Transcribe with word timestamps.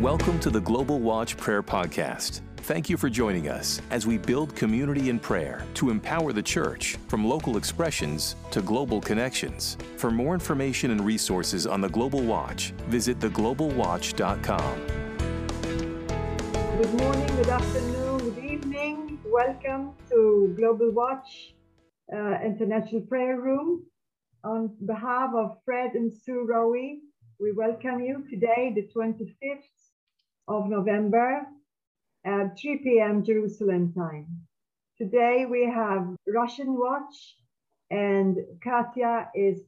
Welcome 0.00 0.38
to 0.40 0.50
the 0.50 0.60
Global 0.60 1.00
Watch 1.00 1.36
Prayer 1.36 1.60
Podcast. 1.60 2.42
Thank 2.58 2.88
you 2.88 2.96
for 2.96 3.10
joining 3.10 3.48
us 3.48 3.82
as 3.90 4.06
we 4.06 4.16
build 4.16 4.54
community 4.54 5.10
in 5.10 5.18
prayer 5.18 5.66
to 5.74 5.90
empower 5.90 6.32
the 6.32 6.40
church 6.40 6.96
from 7.08 7.26
local 7.26 7.56
expressions 7.56 8.36
to 8.52 8.62
global 8.62 9.00
connections. 9.00 9.76
For 9.96 10.12
more 10.12 10.34
information 10.34 10.92
and 10.92 11.04
resources 11.04 11.66
on 11.66 11.80
the 11.80 11.88
Global 11.88 12.20
Watch, 12.20 12.70
visit 12.86 13.18
theglobalwatch.com. 13.18 14.86
Good 16.80 16.94
morning, 16.94 17.26
good 17.26 17.48
afternoon, 17.48 18.18
good 18.18 18.44
evening. 18.44 19.18
Welcome 19.24 19.94
to 20.10 20.54
Global 20.56 20.92
Watch 20.92 21.54
uh, 22.14 22.38
International 22.44 23.00
Prayer 23.00 23.40
Room. 23.40 23.84
On 24.44 24.76
behalf 24.86 25.30
of 25.34 25.58
Fred 25.64 25.94
and 25.94 26.12
Sue 26.12 26.46
Rowie, 26.48 27.00
we 27.40 27.52
welcome 27.52 28.00
you 28.00 28.24
today, 28.28 28.72
the 28.74 28.88
25th 28.96 29.62
of 30.48 30.68
November 30.68 31.46
at 32.24 32.58
3 32.58 32.78
p.m. 32.78 33.22
Jerusalem 33.22 33.92
time. 33.92 34.26
Today 34.96 35.46
we 35.48 35.66
have 35.66 36.16
Russian 36.26 36.78
Watch 36.78 37.36
and 37.90 38.38
Katya 38.64 39.28
is 39.34 39.60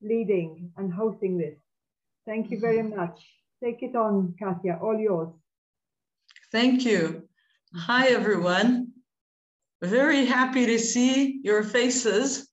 leading 0.00 0.70
and 0.76 0.92
hosting 0.92 1.36
this. 1.36 1.58
Thank 2.26 2.50
you 2.50 2.60
very 2.60 2.82
much. 2.82 3.20
Take 3.62 3.82
it 3.82 3.94
on, 3.94 4.34
Katya, 4.38 4.78
all 4.80 4.98
yours. 4.98 5.28
Thank 6.50 6.84
you. 6.84 7.28
Hi, 7.74 8.08
everyone. 8.08 8.92
Very 9.82 10.24
happy 10.24 10.66
to 10.66 10.78
see 10.78 11.40
your 11.42 11.62
faces. 11.62 12.48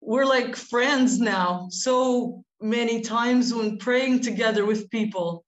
We're 0.00 0.26
like 0.26 0.56
friends 0.56 1.20
now. 1.20 1.68
So 1.70 2.44
many 2.60 3.00
times 3.00 3.54
when 3.54 3.78
praying 3.78 4.20
together 4.20 4.64
with 4.66 4.90
people, 4.90 5.44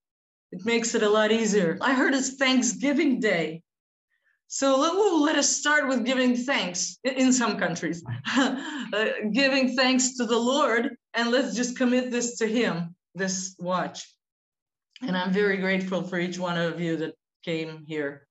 it 0.54 0.64
makes 0.64 0.94
it 0.94 1.02
a 1.02 1.08
lot 1.08 1.32
easier. 1.32 1.76
I 1.80 1.94
heard 1.94 2.14
it's 2.14 2.36
Thanksgiving 2.36 3.18
Day. 3.18 3.62
So 4.46 4.79
let, 4.79 4.95
let 4.95 5.37
us 5.37 5.48
start 5.48 5.88
with 5.88 6.04
giving 6.04 6.37
thanks 6.37 6.96
in 7.02 7.32
some 7.32 7.59
countries, 7.59 8.04
uh, 8.37 8.54
giving 9.32 9.74
thanks 9.74 10.16
to 10.16 10.26
the 10.26 10.38
Lord, 10.38 10.90
and 11.12 11.32
let's 11.32 11.56
just 11.56 11.76
commit 11.76 12.12
this 12.12 12.38
to 12.38 12.46
Him, 12.46 12.95
this 13.16 13.56
watch. 13.59 14.09
And 15.02 15.16
I'm 15.16 15.32
very 15.32 15.56
grateful 15.56 16.04
for 16.04 16.20
each 16.20 16.38
one 16.38 16.57
of 16.57 16.80
you 16.80 16.98
that 16.98 17.14
came 17.45 17.84
here. 17.84 18.29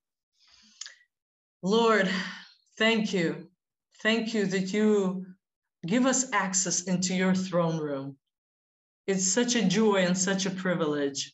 Lord, 1.61 2.09
thank 2.77 3.11
you. 3.11 3.49
Thank 4.01 4.33
you 4.33 4.45
that 4.45 4.71
you 4.71 5.25
give 5.85 6.05
us 6.05 6.31
access 6.31 6.83
into 6.83 7.13
your 7.13 7.35
throne 7.35 7.79
room. 7.79 8.15
It's 9.07 9.29
such 9.29 9.55
a 9.55 9.67
joy 9.67 10.05
and 10.05 10.17
such 10.17 10.45
a 10.45 10.51
privilege 10.51 11.33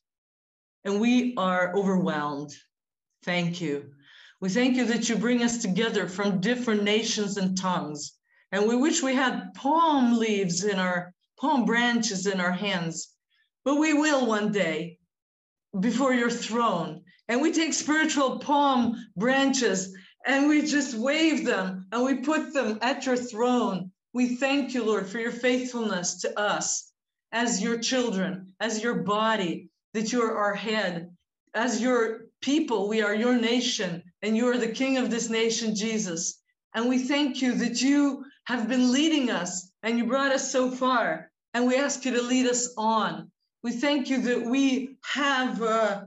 and 0.85 0.99
we 0.99 1.35
are 1.35 1.75
overwhelmed. 1.75 2.55
Thank 3.23 3.61
you. 3.61 3.91
We 4.41 4.49
thank 4.49 4.77
you 4.77 4.85
that 4.85 5.09
you 5.09 5.17
bring 5.17 5.43
us 5.43 5.57
together 5.57 6.07
from 6.07 6.39
different 6.39 6.83
nations 6.83 7.37
and 7.37 7.57
tongues. 7.57 8.13
And 8.51 8.67
we 8.67 8.75
wish 8.75 9.03
we 9.03 9.13
had 9.13 9.53
palm 9.53 10.17
leaves 10.17 10.63
in 10.63 10.79
our 10.79 11.13
palm 11.39 11.65
branches 11.65 12.25
in 12.25 12.39
our 12.39 12.51
hands, 12.51 13.09
but 13.63 13.75
we 13.75 13.93
will 13.93 14.25
one 14.25 14.51
day 14.51 14.97
before 15.79 16.13
your 16.13 16.31
throne. 16.31 17.03
And 17.27 17.41
we 17.41 17.51
take 17.51 17.73
spiritual 17.73 18.39
palm 18.39 18.95
branches 19.15 19.95
and 20.25 20.47
we 20.47 20.65
just 20.65 20.95
wave 20.95 21.45
them 21.45 21.85
and 21.91 22.03
we 22.03 22.15
put 22.15 22.53
them 22.53 22.79
at 22.81 23.05
your 23.05 23.17
throne. 23.17 23.91
We 24.13 24.35
thank 24.35 24.73
you, 24.73 24.83
Lord, 24.83 25.07
for 25.07 25.19
your 25.19 25.31
faithfulness 25.31 26.21
to 26.21 26.39
us 26.39 26.91
as 27.31 27.61
your 27.61 27.77
children, 27.77 28.53
as 28.59 28.81
your 28.81 29.03
body, 29.03 29.69
that 29.93 30.11
you're 30.11 30.37
our 30.37 30.53
head. 30.53 31.15
As 31.53 31.81
your 31.81 32.25
people, 32.41 32.87
we 32.87 33.01
are 33.01 33.15
your 33.15 33.35
nation, 33.35 34.03
and 34.21 34.37
you 34.37 34.47
are 34.47 34.57
the 34.57 34.71
king 34.71 34.97
of 34.97 35.09
this 35.09 35.29
nation, 35.29 35.75
Jesus. 35.75 36.39
And 36.73 36.87
we 36.87 36.99
thank 36.99 37.41
you 37.41 37.55
that 37.55 37.81
you 37.81 38.25
have 38.45 38.67
been 38.67 38.91
leading 38.91 39.29
us 39.29 39.71
and 39.83 39.97
you 39.97 40.05
brought 40.05 40.31
us 40.31 40.51
so 40.51 40.71
far. 40.71 41.31
And 41.53 41.67
we 41.67 41.77
ask 41.77 42.05
you 42.05 42.11
to 42.15 42.21
lead 42.21 42.45
us 42.45 42.73
on. 42.77 43.31
We 43.63 43.71
thank 43.71 44.09
you 44.09 44.21
that 44.21 44.45
we 44.45 44.97
have 45.03 45.61
uh, 45.61 46.01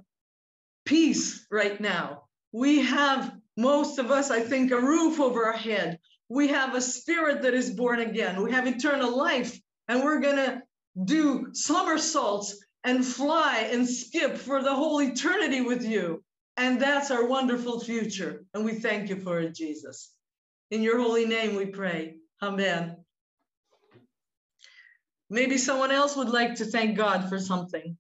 peace 0.84 1.46
right 1.50 1.80
now. 1.80 2.24
We 2.52 2.82
have, 2.82 3.32
most 3.56 3.98
of 3.98 4.10
us, 4.10 4.30
I 4.30 4.40
think, 4.40 4.70
a 4.70 4.80
roof 4.80 5.20
over 5.20 5.46
our 5.46 5.52
head. 5.56 5.98
We 6.28 6.48
have 6.48 6.74
a 6.74 6.80
spirit 6.80 7.42
that 7.42 7.54
is 7.54 7.70
born 7.70 8.00
again. 8.00 8.42
We 8.42 8.52
have 8.52 8.66
eternal 8.66 9.16
life. 9.16 9.58
And 9.88 10.02
we're 10.02 10.20
going 10.20 10.36
to 10.36 10.62
do 11.04 11.48
somersaults 11.52 12.61
and 12.84 13.04
fly 13.04 13.68
and 13.70 13.88
skip 13.88 14.36
for 14.36 14.62
the 14.62 14.74
whole 14.74 15.00
eternity 15.00 15.60
with 15.60 15.84
you. 15.84 16.22
And 16.56 16.80
that's 16.80 17.10
our 17.10 17.26
wonderful 17.26 17.80
future. 17.80 18.44
And 18.54 18.64
we 18.64 18.74
thank 18.74 19.08
you 19.08 19.16
for 19.16 19.40
it, 19.40 19.54
Jesus. 19.54 20.12
In 20.70 20.82
your 20.82 21.00
holy 21.00 21.26
name 21.26 21.56
we 21.56 21.66
pray. 21.66 22.16
Amen. 22.42 22.96
Maybe 25.30 25.56
someone 25.56 25.90
else 25.90 26.16
would 26.16 26.28
like 26.28 26.56
to 26.56 26.64
thank 26.64 26.96
God 26.96 27.28
for 27.28 27.38
something. 27.38 27.96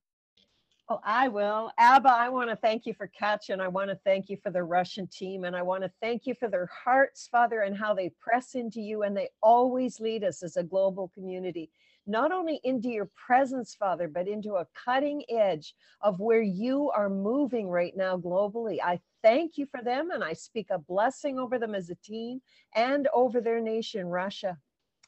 Oh, 0.88 1.00
I 1.02 1.28
will. 1.28 1.70
Abba, 1.78 2.10
I 2.10 2.28
want 2.28 2.50
to 2.50 2.56
thank 2.56 2.84
you 2.84 2.92
for 2.92 3.06
Catch 3.06 3.48
and 3.48 3.62
I 3.62 3.68
want 3.68 3.88
to 3.88 3.98
thank 4.04 4.28
you 4.28 4.36
for 4.42 4.50
the 4.50 4.62
Russian 4.62 5.06
team. 5.06 5.44
And 5.44 5.56
I 5.56 5.62
want 5.62 5.84
to 5.84 5.90
thank 6.02 6.26
you 6.26 6.34
for 6.34 6.48
their 6.48 6.68
hearts, 6.84 7.28
Father, 7.30 7.60
and 7.60 7.74
how 7.74 7.94
they 7.94 8.10
press 8.20 8.54
into 8.54 8.80
you 8.80 9.02
and 9.02 9.16
they 9.16 9.30
always 9.42 10.00
lead 10.00 10.24
us 10.24 10.42
as 10.42 10.58
a 10.58 10.62
global 10.62 11.08
community 11.14 11.70
not 12.06 12.32
only 12.32 12.60
into 12.64 12.88
your 12.88 13.08
presence, 13.14 13.74
Father, 13.74 14.08
but 14.08 14.28
into 14.28 14.54
a 14.54 14.66
cutting 14.84 15.22
edge 15.28 15.74
of 16.00 16.18
where 16.20 16.42
you 16.42 16.90
are 16.90 17.08
moving 17.08 17.68
right 17.68 17.96
now 17.96 18.16
globally. 18.16 18.78
I 18.82 19.00
thank 19.22 19.56
you 19.56 19.66
for 19.66 19.82
them 19.82 20.10
and 20.10 20.24
I 20.24 20.32
speak 20.32 20.68
a 20.70 20.78
blessing 20.78 21.38
over 21.38 21.58
them 21.58 21.74
as 21.74 21.90
a 21.90 21.94
team 21.96 22.42
and 22.74 23.08
over 23.14 23.40
their 23.40 23.60
nation, 23.60 24.06
Russia. 24.06 24.58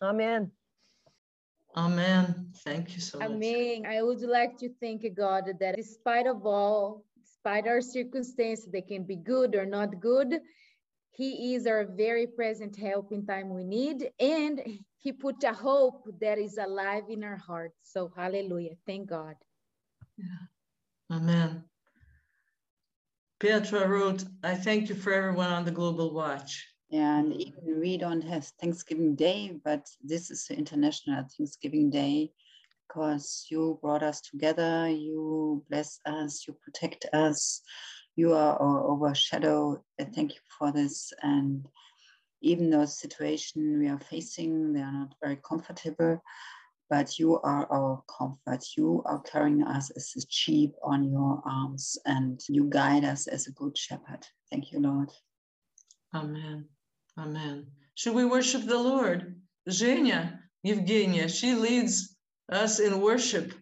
Amen. 0.00 0.50
Amen. 1.77 2.50
Thank 2.59 2.94
you 2.94 3.00
so 3.00 3.19
much. 3.19 3.28
Amen. 3.28 3.84
I 3.87 4.00
would 4.03 4.21
like 4.22 4.56
to 4.59 4.69
thank 4.81 5.03
God 5.15 5.44
that 5.59 5.77
despite 5.77 6.27
of 6.27 6.47
all, 6.47 7.04
despite 7.21 7.66
our 7.66 7.81
circumstances, 7.81 8.69
they 8.71 8.83
can 8.83 9.03
be 9.03 9.16
good 9.16 9.56
or 9.56 9.66
not 9.66 9.99
good, 10.00 10.41
he 11.10 11.54
is 11.54 11.66
our 11.66 11.84
very 11.84 12.27
present 12.27 12.77
help 12.77 13.12
in 13.12 13.27
time 13.27 13.49
we 13.49 13.65
need, 13.65 14.10
and 14.19 14.62
He 15.04 15.12
put 15.12 15.44
a 15.44 15.53
hope 15.53 16.09
that 16.22 16.38
is 16.38 16.56
alive 16.56 17.04
in 17.10 17.22
our 17.25 17.37
hearts. 17.37 17.76
So, 17.82 18.10
hallelujah. 18.16 18.76
Thank 18.87 19.10
God. 19.10 19.34
Yeah. 20.16 21.16
Amen. 21.16 21.65
Petra 23.38 23.87
wrote, 23.87 24.25
I 24.42 24.54
thank 24.54 24.88
you 24.88 24.94
for 24.94 25.12
everyone 25.12 25.50
on 25.50 25.66
the 25.66 25.70
Global 25.70 26.15
Watch. 26.15 26.66
And 26.91 27.34
even 27.34 27.81
we 27.81 27.98
don't 27.98 28.22
have 28.22 28.47
Thanksgiving 28.59 29.15
Day, 29.15 29.60
but 29.62 29.87
this 30.03 30.31
is 30.31 30.47
the 30.47 30.56
International 30.56 31.26
Thanksgiving 31.36 31.91
Day 31.91 32.32
because 32.88 33.47
you 33.50 33.78
brought 33.82 34.03
us 34.03 34.22
together, 34.22 34.88
you 34.88 35.62
bless 35.69 36.00
us, 36.06 36.47
you 36.48 36.56
protect 36.65 37.04
us, 37.12 37.60
you 38.16 38.32
are 38.32 38.56
our 38.56 38.84
overshadow. 38.84 39.84
Thank 40.15 40.32
you 40.32 40.41
for 40.59 40.72
this. 40.72 41.12
And 41.22 41.66
even 42.44 42.71
though 42.71 42.81
the 42.81 42.87
situation 42.87 43.78
we 43.78 43.88
are 43.88 43.99
facing, 43.99 44.72
they 44.72 44.81
are 44.81 44.93
not 44.93 45.15
very 45.22 45.38
comfortable, 45.49 46.22
but 46.91 47.19
you 47.19 47.41
are 47.41 47.66
our 47.72 48.03
comfort. 48.19 48.65
You 48.77 49.03
are 49.06 49.21
carrying 49.21 49.62
us 49.62 49.91
as 49.91 50.12
a 50.16 50.21
sheep 50.28 50.75
on 50.83 51.10
your 51.10 51.43
arms, 51.47 51.97
and 52.04 52.41
you 52.49 52.65
guide 52.69 53.04
us 53.04 53.27
as 53.27 53.47
a 53.47 53.53
good 53.53 53.77
shepherd. 53.77 54.27
Thank 54.50 54.72
you, 54.72 54.81
Lord. 54.81 55.10
Amen. 56.15 56.66
Amen. 57.19 57.66
Should 57.94 58.15
we 58.15 58.25
worship 58.25 58.65
the 58.65 58.78
Lord? 58.78 59.41
Zhenya, 59.69 60.38
Evgenia, 60.66 61.28
she 61.28 61.54
leads 61.54 62.16
us 62.50 62.78
in 62.78 63.00
worship, 63.00 63.54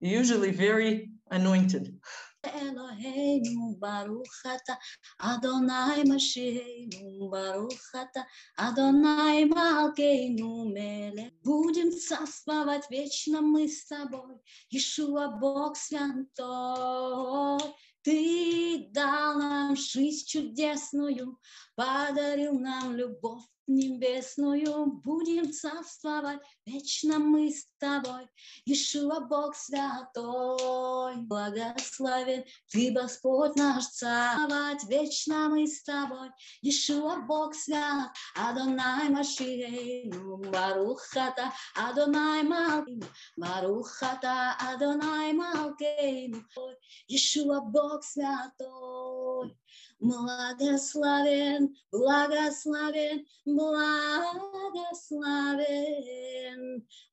usually 0.00 0.50
very 0.50 1.10
anointed. 1.30 1.98
Ata, 4.44 4.78
Adonai 5.18 6.04
Mashiachenu, 6.04 7.30
Baruch 7.30 7.94
ata, 7.94 8.26
Адонай 8.58 9.44
Малкейну 9.44 10.64
Меле. 10.72 11.32
Будем 11.42 11.92
царствовать 11.92 12.90
вечно 12.90 13.40
мы 13.40 13.68
с 13.68 13.86
тобой, 13.86 14.40
Ишуа 14.70 15.28
Бог 15.28 15.76
святой. 15.76 16.16
Нам 19.76 19.82
жизнь 19.82 20.26
чудесную, 20.26 21.38
подарил 21.74 22.58
нам 22.58 22.96
любовь 22.96 23.44
небесную, 23.66 24.86
будем 24.86 25.52
царствовать 25.52 26.40
вечно 26.64 27.18
мы 27.18 27.50
с 27.50 27.66
тобой, 27.78 28.26
Ишуа 28.64 29.20
Бог 29.20 29.54
святой. 29.54 31.16
благословен. 31.16 32.44
Ты, 32.70 32.90
Господь 32.92 33.56
наш 33.56 33.86
царь, 33.86 34.78
вечно 34.88 35.48
мы 35.48 35.66
с 35.66 35.82
Тобой, 35.82 36.30
Ишуа 36.62 37.16
Бог 37.26 37.54
свят, 37.54 38.10
Адонай 38.34 39.08
Машиейну, 39.08 40.38
Барухата, 40.50 41.52
Адонай 41.74 42.42
Малкейну, 42.42 43.06
Барухата, 43.36 44.56
Адонай 44.60 45.32
Малкейну, 45.32 46.44
Ишуа 47.08 47.60
Бог 47.60 48.02
святой, 48.04 49.05
Благословен, 49.99 51.75
благословен, 51.91 53.25
благословен, 53.45 54.45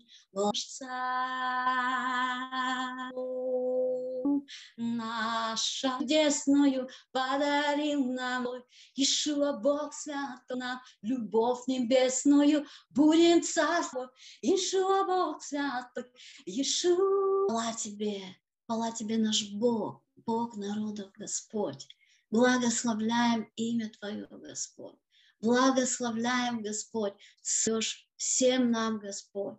Наша 4.76 5.98
чудесную 5.98 6.88
подарил 7.12 8.12
нам 8.12 8.46
Ишуа 8.94 9.52
Бог 9.54 9.92
свято 9.94 10.56
нам 10.56 10.80
любовь 11.02 11.66
небесную 11.66 12.66
будем 12.90 13.42
царство 13.42 14.10
Ишуа 14.42 15.04
Бог 15.04 15.42
свято 15.42 16.06
Ишуа 16.46 17.30
Хвала 17.50 17.72
тебе, 17.72 18.22
хвала 18.66 18.92
тебе 18.92 19.18
наш 19.18 19.50
Бог, 19.50 20.02
Бог 20.24 20.56
народов 20.56 21.10
Господь. 21.18 21.88
Благословляем 22.30 23.50
имя 23.56 23.90
Твое, 23.98 24.28
Господь. 24.30 24.94
Благословляем, 25.40 26.62
Господь, 26.62 27.14
цешь 27.42 28.08
всем 28.16 28.70
нам, 28.70 29.00
Господь, 29.00 29.58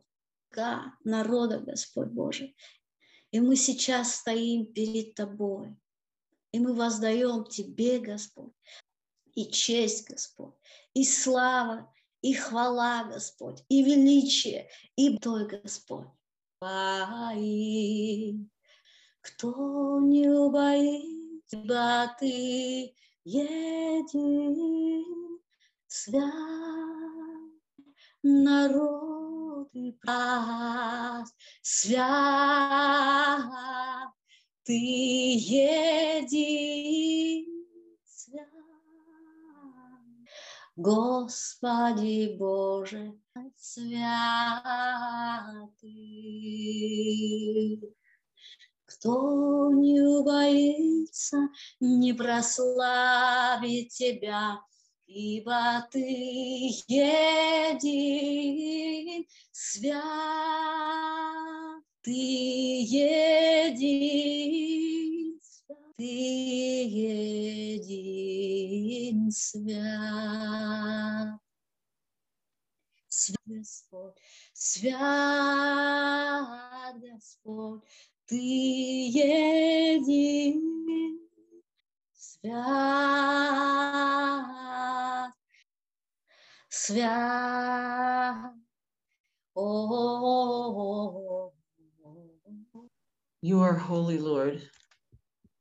народа, 1.03 1.59
Господь 1.59 2.09
Божий. 2.09 2.55
И 3.31 3.39
мы 3.39 3.55
сейчас 3.55 4.15
стоим 4.15 4.65
перед 4.65 5.15
Тобой, 5.15 5.75
и 6.51 6.59
мы 6.59 6.73
воздаем 6.73 7.45
Тебе, 7.45 7.99
Господь, 7.99 8.53
и 9.33 9.45
честь, 9.45 10.09
Господь, 10.09 10.53
и 10.93 11.03
слава, 11.05 11.91
и 12.21 12.33
хвала, 12.33 13.05
Господь, 13.05 13.63
и 13.69 13.83
величие, 13.83 14.69
и 14.95 15.17
Той, 15.17 15.47
Господь. 15.47 16.07
Бои, 16.59 18.37
кто 19.21 19.99
не 20.01 20.29
убоится, 20.29 22.15
Ты 22.19 22.93
един, 23.23 24.21
свят, 25.87 26.33
народ 28.23 29.10
и 29.73 29.91
праздник, 29.93 31.35
свят, 31.61 33.41
ты 34.63 34.73
един, 35.43 36.65
свят. 38.05 38.47
Господи 40.75 42.35
Боже, 42.37 43.13
святый. 43.57 44.01
Кто 48.85 49.71
не 49.71 50.01
убоится, 50.01 51.49
не 51.79 52.13
прославит 52.13 53.89
Тебя, 53.89 54.61
ибо 55.13 55.85
Ты 55.91 56.71
един, 56.87 57.91
свят, 59.51 60.01
Ты 62.01 62.21
един, 63.71 65.39
Ты 65.97 66.05
един, 67.75 69.31
свят. 69.31 71.39
Свят 73.09 73.35
Господь, 73.45 74.15
свят 74.53 74.95
Господь, 76.95 77.83
Ты 78.25 78.37
един, 79.13 80.61
свят, 82.40 82.52
свят. 86.68 88.54
Oh, 89.54 91.52
You 93.42 93.60
are 93.60 93.74
holy, 93.74 94.18
Lord, 94.18 94.62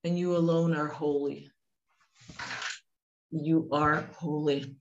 and 0.04 0.18
you 0.18 0.36
alone 0.36 0.76
are 0.76 0.88
holy. 0.88 1.50
You 3.32 3.70
are 3.72 4.10
holy, 4.18 4.76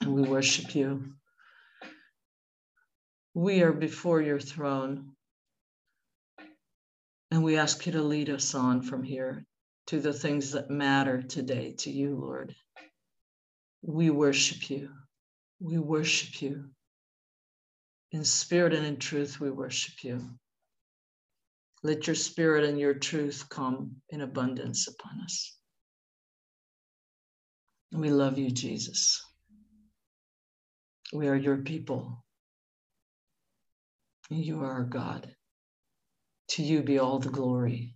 and 0.00 0.14
we 0.14 0.22
worship 0.22 0.74
you. 0.74 1.14
We 3.34 3.62
are 3.62 3.72
before 3.72 4.22
your 4.22 4.40
throne, 4.40 5.16
and 7.30 7.42
we 7.42 7.56
ask 7.56 7.86
you 7.86 7.92
to 7.92 8.02
lead 8.02 8.30
us 8.30 8.54
on 8.54 8.82
from 8.82 9.02
here 9.02 9.46
to 9.87 9.99
the 9.99 10.13
things 10.13 10.51
that 10.51 10.69
matter 10.69 11.21
today 11.21 11.73
to 11.79 11.91
you, 11.91 12.15
Lord. 12.15 12.55
We 13.83 14.09
worship 14.09 14.69
you. 14.69 14.89
We 15.59 15.77
worship 15.77 16.41
you. 16.41 16.65
In 18.11 18.23
spirit 18.23 18.73
and 18.73 18.85
in 18.85 18.97
truth, 18.97 19.39
we 19.39 19.51
worship 19.51 20.03
you. 20.03 20.21
Let 21.83 22.07
your 22.07 22.15
spirit 22.15 22.63
and 22.63 22.79
your 22.79 22.95
truth 22.95 23.45
come 23.49 23.97
in 24.09 24.21
abundance 24.21 24.87
upon 24.87 25.21
us. 25.21 25.55
We 27.91 28.09
love 28.09 28.37
you, 28.39 28.49
Jesus. 28.49 29.23
We 31.13 31.27
are 31.27 31.35
your 31.35 31.57
people. 31.57 32.25
You 34.29 34.61
are 34.63 34.71
our 34.71 34.83
God. 34.83 35.33
To 36.49 36.63
you 36.63 36.81
be 36.81 36.99
all 36.99 37.19
the 37.19 37.29
glory, 37.29 37.95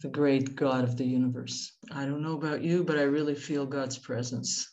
the 0.00 0.08
great 0.08 0.54
God 0.54 0.84
of 0.84 0.96
the 0.96 1.04
universe. 1.04 1.72
I 1.90 2.06
don't 2.06 2.22
know 2.22 2.36
about 2.36 2.62
you, 2.62 2.84
but 2.84 2.98
I 2.98 3.02
really 3.02 3.34
feel 3.34 3.66
God's 3.66 3.98
presence 3.98 4.70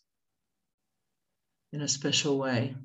in 1.71 1.81
a 1.81 1.87
special 1.87 2.37
way. 2.37 2.75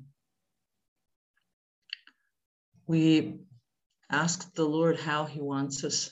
We 2.87 3.39
asked 4.09 4.55
the 4.55 4.65
Lord 4.65 4.99
how 4.99 5.25
He 5.25 5.41
wants 5.41 5.83
us 5.83 6.11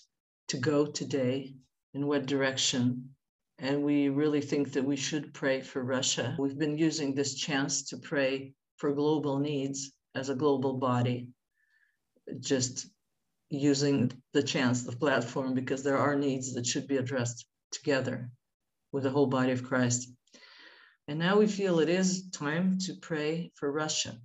to 0.50 0.58
go 0.58 0.86
today, 0.86 1.56
in 1.98 2.06
what 2.06 2.28
direction. 2.28 3.10
And 3.60 3.84
we 3.84 4.10
really 4.10 4.42
think 4.42 4.74
that 4.74 4.86
we 4.86 4.96
should 4.96 5.34
pray 5.34 5.62
for 5.62 5.84
Russia. 5.84 6.36
We've 6.38 6.58
been 6.58 6.78
using 6.78 7.16
this 7.16 7.34
chance 7.34 7.90
to 7.90 7.98
pray 7.98 8.54
for 8.78 8.94
global 8.94 9.40
needs 9.40 9.92
as 10.14 10.30
a 10.30 10.36
global 10.36 10.74
body, 10.78 11.30
just 12.40 12.88
using 13.50 14.12
the 14.34 14.44
chance, 14.44 14.84
the 14.84 14.96
platform, 14.96 15.54
because 15.54 15.84
there 15.84 15.98
are 15.98 16.16
needs 16.16 16.54
that 16.54 16.66
should 16.66 16.88
be 16.88 16.98
addressed 16.98 17.46
together 17.72 18.30
with 18.92 19.04
the 19.04 19.10
whole 19.10 19.28
body 19.28 19.52
of 19.52 19.64
Christ. 19.64 20.10
And 21.08 21.20
now 21.20 21.38
we 21.38 21.48
feel 21.48 21.80
it 21.80 21.90
is 21.90 22.30
time 22.32 22.78
to 22.80 22.94
pray 22.96 23.52
for 23.56 23.72
Russia. 23.72 24.18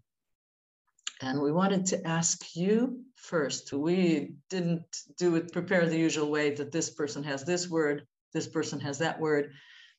And 1.20 1.40
we 1.40 1.52
wanted 1.52 1.86
to 1.86 2.04
ask 2.06 2.56
you 2.56 3.04
first. 3.14 3.72
We 3.72 4.34
didn't 4.50 4.84
do 5.18 5.36
it, 5.36 5.52
prepare 5.52 5.88
the 5.88 5.98
usual 5.98 6.30
way 6.30 6.50
that 6.56 6.72
this 6.72 6.90
person 6.90 7.22
has 7.22 7.44
this 7.44 7.68
word, 7.68 8.04
this 8.32 8.48
person 8.48 8.80
has 8.80 8.98
that 8.98 9.20
word. 9.20 9.52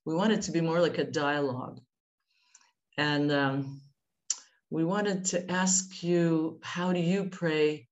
We 0.06 0.16
wanted 0.16 0.42
to 0.44 0.52
be 0.52 0.60
more 0.60 0.82
like 0.82 0.98
a 0.98 1.06
dialogue. 1.06 1.80
And 2.98 3.32
um, 3.32 3.82
we 4.70 4.84
wanted 4.84 5.26
to 5.26 5.50
ask 5.50 6.04
you, 6.04 6.60
how 6.62 6.92
do 6.92 7.00
you 7.00 7.30
pray 7.30 7.88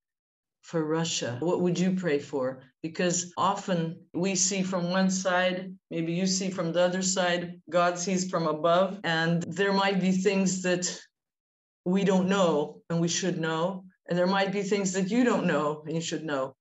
for 0.61 0.85
Russia? 0.85 1.37
What 1.39 1.61
would 1.61 1.77
you 1.77 1.91
pray 1.95 2.19
for? 2.19 2.61
Because 2.81 3.33
often 3.37 3.99
we 4.13 4.35
see 4.35 4.63
from 4.63 4.89
one 4.89 5.09
side, 5.09 5.75
maybe 5.89 6.13
you 6.13 6.27
see 6.27 6.49
from 6.49 6.71
the 6.71 6.81
other 6.81 7.01
side, 7.01 7.61
God 7.69 7.97
sees 7.97 8.29
from 8.29 8.47
above, 8.47 8.99
and 9.03 9.43
there 9.43 9.73
might 9.73 9.99
be 9.99 10.11
things 10.11 10.61
that 10.63 10.99
we 11.85 12.03
don't 12.03 12.29
know 12.29 12.81
and 12.89 13.01
we 13.01 13.07
should 13.07 13.39
know. 13.39 13.85
And 14.07 14.17
there 14.17 14.27
might 14.27 14.51
be 14.51 14.61
things 14.63 14.93
that 14.93 15.09
you 15.09 15.23
don't 15.23 15.47
know 15.47 15.83
and 15.85 15.95
you 15.95 16.01
should 16.01 16.25
know. 16.25 16.55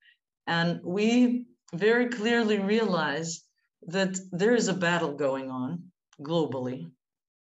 And 0.46 0.80
we 0.84 1.46
very 1.74 2.08
clearly 2.08 2.58
realize 2.58 3.42
that 3.86 4.18
there 4.32 4.54
is 4.54 4.68
a 4.68 4.74
battle 4.74 5.14
going 5.14 5.50
on 5.50 5.84
globally. 6.20 6.90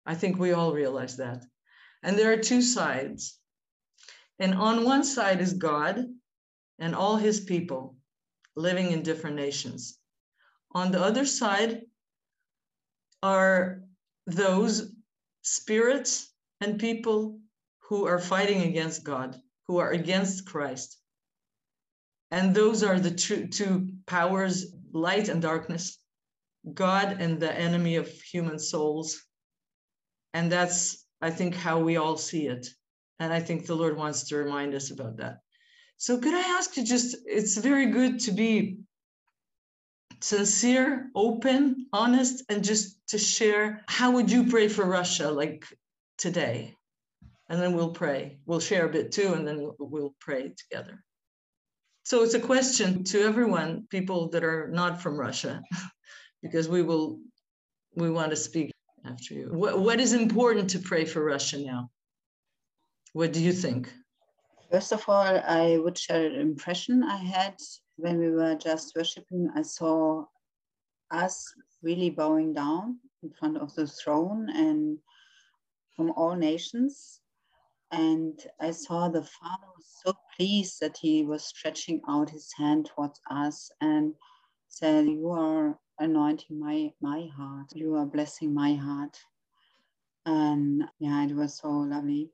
I 0.06 0.14
think 0.14 0.38
we 0.38 0.52
all 0.52 0.72
realize 0.72 1.16
that. 1.16 1.44
And 2.02 2.18
there 2.18 2.32
are 2.32 2.36
two 2.36 2.60
sides. 2.60 3.38
And 4.38 4.54
on 4.54 4.84
one 4.84 5.04
side 5.04 5.40
is 5.40 5.54
God 5.54 6.04
and 6.78 6.94
all 6.94 7.16
his 7.16 7.40
people 7.40 7.96
living 8.56 8.90
in 8.90 9.02
different 9.02 9.36
nations. 9.36 9.98
on 10.74 10.90
the 10.90 11.00
other 11.00 11.24
side 11.24 11.82
are 13.22 13.82
those 14.26 14.92
spirits 15.42 16.32
and 16.60 16.80
people 16.80 17.38
who 17.88 18.06
are 18.06 18.18
fighting 18.18 18.62
against 18.62 19.04
God, 19.04 19.40
who 19.68 19.78
are 19.78 19.90
against 19.90 20.46
Christ. 20.46 20.98
And 22.30 22.54
those 22.54 22.82
are 22.82 22.98
the 22.98 23.12
two, 23.12 23.46
two 23.46 23.92
powers, 24.06 24.74
light 24.92 25.28
and 25.28 25.40
darkness, 25.40 25.98
God 26.72 27.20
and 27.20 27.38
the 27.38 27.52
enemy 27.52 27.96
of 27.96 28.10
human 28.10 28.58
souls. 28.58 29.22
And 30.32 30.50
that's, 30.50 31.06
I 31.20 31.30
think, 31.30 31.54
how 31.54 31.78
we 31.78 31.96
all 31.96 32.16
see 32.16 32.48
it. 32.48 32.66
And 33.20 33.32
I 33.32 33.40
think 33.40 33.66
the 33.66 33.76
Lord 33.76 33.96
wants 33.96 34.28
to 34.28 34.36
remind 34.36 34.74
us 34.74 34.90
about 34.90 35.18
that. 35.18 35.43
So, 35.96 36.18
could 36.18 36.34
I 36.34 36.58
ask 36.58 36.76
you 36.76 36.84
just, 36.84 37.16
it's 37.26 37.56
very 37.56 37.86
good 37.86 38.20
to 38.20 38.32
be 38.32 38.78
sincere, 40.20 41.10
open, 41.14 41.86
honest, 41.92 42.44
and 42.48 42.64
just 42.64 43.06
to 43.08 43.18
share 43.18 43.82
how 43.88 44.12
would 44.12 44.30
you 44.30 44.44
pray 44.50 44.68
for 44.68 44.84
Russia 44.84 45.30
like 45.30 45.66
today? 46.18 46.74
And 47.48 47.60
then 47.60 47.74
we'll 47.74 47.90
pray. 47.92 48.38
We'll 48.46 48.60
share 48.60 48.86
a 48.86 48.92
bit 48.92 49.12
too, 49.12 49.34
and 49.34 49.46
then 49.46 49.70
we'll 49.78 50.14
pray 50.18 50.54
together. 50.56 51.04
So 52.04 52.22
it's 52.22 52.34
a 52.34 52.40
question 52.40 53.04
to 53.04 53.22
everyone, 53.22 53.86
people 53.90 54.28
that 54.30 54.44
are 54.44 54.68
not 54.68 55.00
from 55.00 55.18
Russia, 55.18 55.62
because 56.42 56.68
we 56.68 56.82
will 56.82 57.18
we 57.96 58.10
want 58.10 58.30
to 58.30 58.36
speak 58.36 58.72
after 59.04 59.34
you. 59.34 59.48
What, 59.52 59.78
what 59.78 60.00
is 60.00 60.12
important 60.12 60.70
to 60.70 60.78
pray 60.78 61.04
for 61.04 61.24
Russia 61.24 61.58
now? 61.58 61.90
What 63.12 63.32
do 63.32 63.40
you 63.40 63.52
think? 63.52 63.92
First 64.74 64.90
of 64.90 65.08
all, 65.08 65.40
I 65.46 65.78
would 65.78 65.96
share 65.96 66.26
an 66.26 66.34
impression 66.34 67.04
I 67.04 67.18
had 67.18 67.54
when 67.94 68.18
we 68.18 68.30
were 68.30 68.56
just 68.56 68.96
worshiping. 68.96 69.48
I 69.54 69.62
saw 69.62 70.24
us 71.12 71.54
really 71.80 72.10
bowing 72.10 72.54
down 72.54 72.98
in 73.22 73.30
front 73.30 73.56
of 73.56 73.72
the 73.76 73.86
throne 73.86 74.50
and 74.50 74.98
from 75.94 76.10
all 76.16 76.34
nations. 76.34 77.20
And 77.92 78.36
I 78.60 78.72
saw 78.72 79.08
the 79.08 79.22
Father 79.22 79.68
was 79.76 79.86
so 80.04 80.12
pleased 80.36 80.80
that 80.80 80.96
he 80.96 81.24
was 81.24 81.44
stretching 81.44 82.02
out 82.08 82.30
his 82.30 82.52
hand 82.52 82.86
towards 82.86 83.20
us 83.30 83.70
and 83.80 84.12
said, 84.66 85.06
You 85.06 85.30
are 85.30 85.78
anointing 86.00 86.58
my, 86.58 86.92
my 87.00 87.28
heart. 87.36 87.68
You 87.76 87.94
are 87.94 88.06
blessing 88.06 88.52
my 88.52 88.74
heart. 88.74 89.16
And 90.26 90.82
yeah, 90.98 91.24
it 91.26 91.32
was 91.32 91.58
so 91.58 91.68
lovely. 91.68 92.32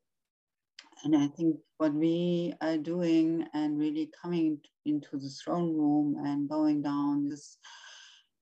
And 1.05 1.15
I 1.15 1.27
think 1.29 1.57
what 1.81 1.95
we 1.95 2.53
are 2.61 2.77
doing 2.77 3.43
and 3.55 3.79
really 3.79 4.11
coming 4.21 4.61
into 4.85 5.17
the 5.17 5.31
throne 5.31 5.75
room 5.75 6.15
and 6.27 6.47
bowing 6.47 6.83
down 6.83 7.31
is 7.33 7.57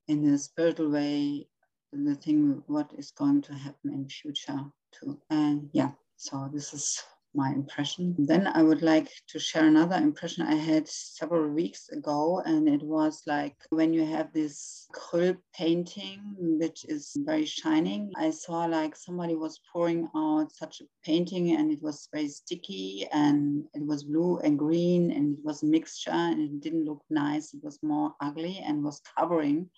in 0.08 0.28
a 0.30 0.36
spiritual 0.36 0.90
way, 0.90 1.46
the 1.92 2.16
thing 2.16 2.60
what 2.66 2.90
is 2.98 3.12
going 3.12 3.40
to 3.40 3.54
happen 3.54 3.92
in 3.92 4.08
future 4.08 4.58
too. 4.90 5.20
And 5.30 5.70
yeah, 5.72 5.92
so 6.16 6.50
this 6.52 6.74
is 6.74 7.00
my 7.34 7.50
impression. 7.52 8.14
Then 8.18 8.46
I 8.46 8.62
would 8.62 8.82
like 8.82 9.10
to 9.28 9.38
share 9.38 9.66
another 9.66 9.96
impression 9.96 10.46
I 10.46 10.54
had 10.54 10.88
several 10.88 11.48
weeks 11.48 11.88
ago, 11.90 12.42
and 12.44 12.68
it 12.68 12.82
was 12.82 13.22
like 13.26 13.56
when 13.70 13.92
you 13.92 14.04
have 14.04 14.32
this 14.32 14.86
acrylic 14.92 15.38
painting, 15.54 16.20
which 16.38 16.84
is 16.88 17.12
very 17.18 17.44
shining. 17.44 18.10
I 18.16 18.30
saw 18.30 18.64
like 18.64 18.96
somebody 18.96 19.34
was 19.34 19.60
pouring 19.72 20.08
out 20.16 20.52
such 20.52 20.80
a 20.80 20.84
painting, 21.04 21.52
and 21.56 21.70
it 21.70 21.82
was 21.82 22.08
very 22.12 22.28
sticky, 22.28 23.06
and 23.12 23.64
it 23.74 23.84
was 23.86 24.04
blue 24.04 24.38
and 24.38 24.58
green, 24.58 25.10
and 25.10 25.38
it 25.38 25.44
was 25.44 25.62
a 25.62 25.66
mixture, 25.66 26.10
and 26.10 26.40
it 26.40 26.60
didn't 26.60 26.84
look 26.84 27.02
nice. 27.10 27.54
It 27.54 27.62
was 27.62 27.78
more 27.82 28.14
ugly 28.20 28.62
and 28.66 28.82
was 28.82 29.02
covering 29.16 29.70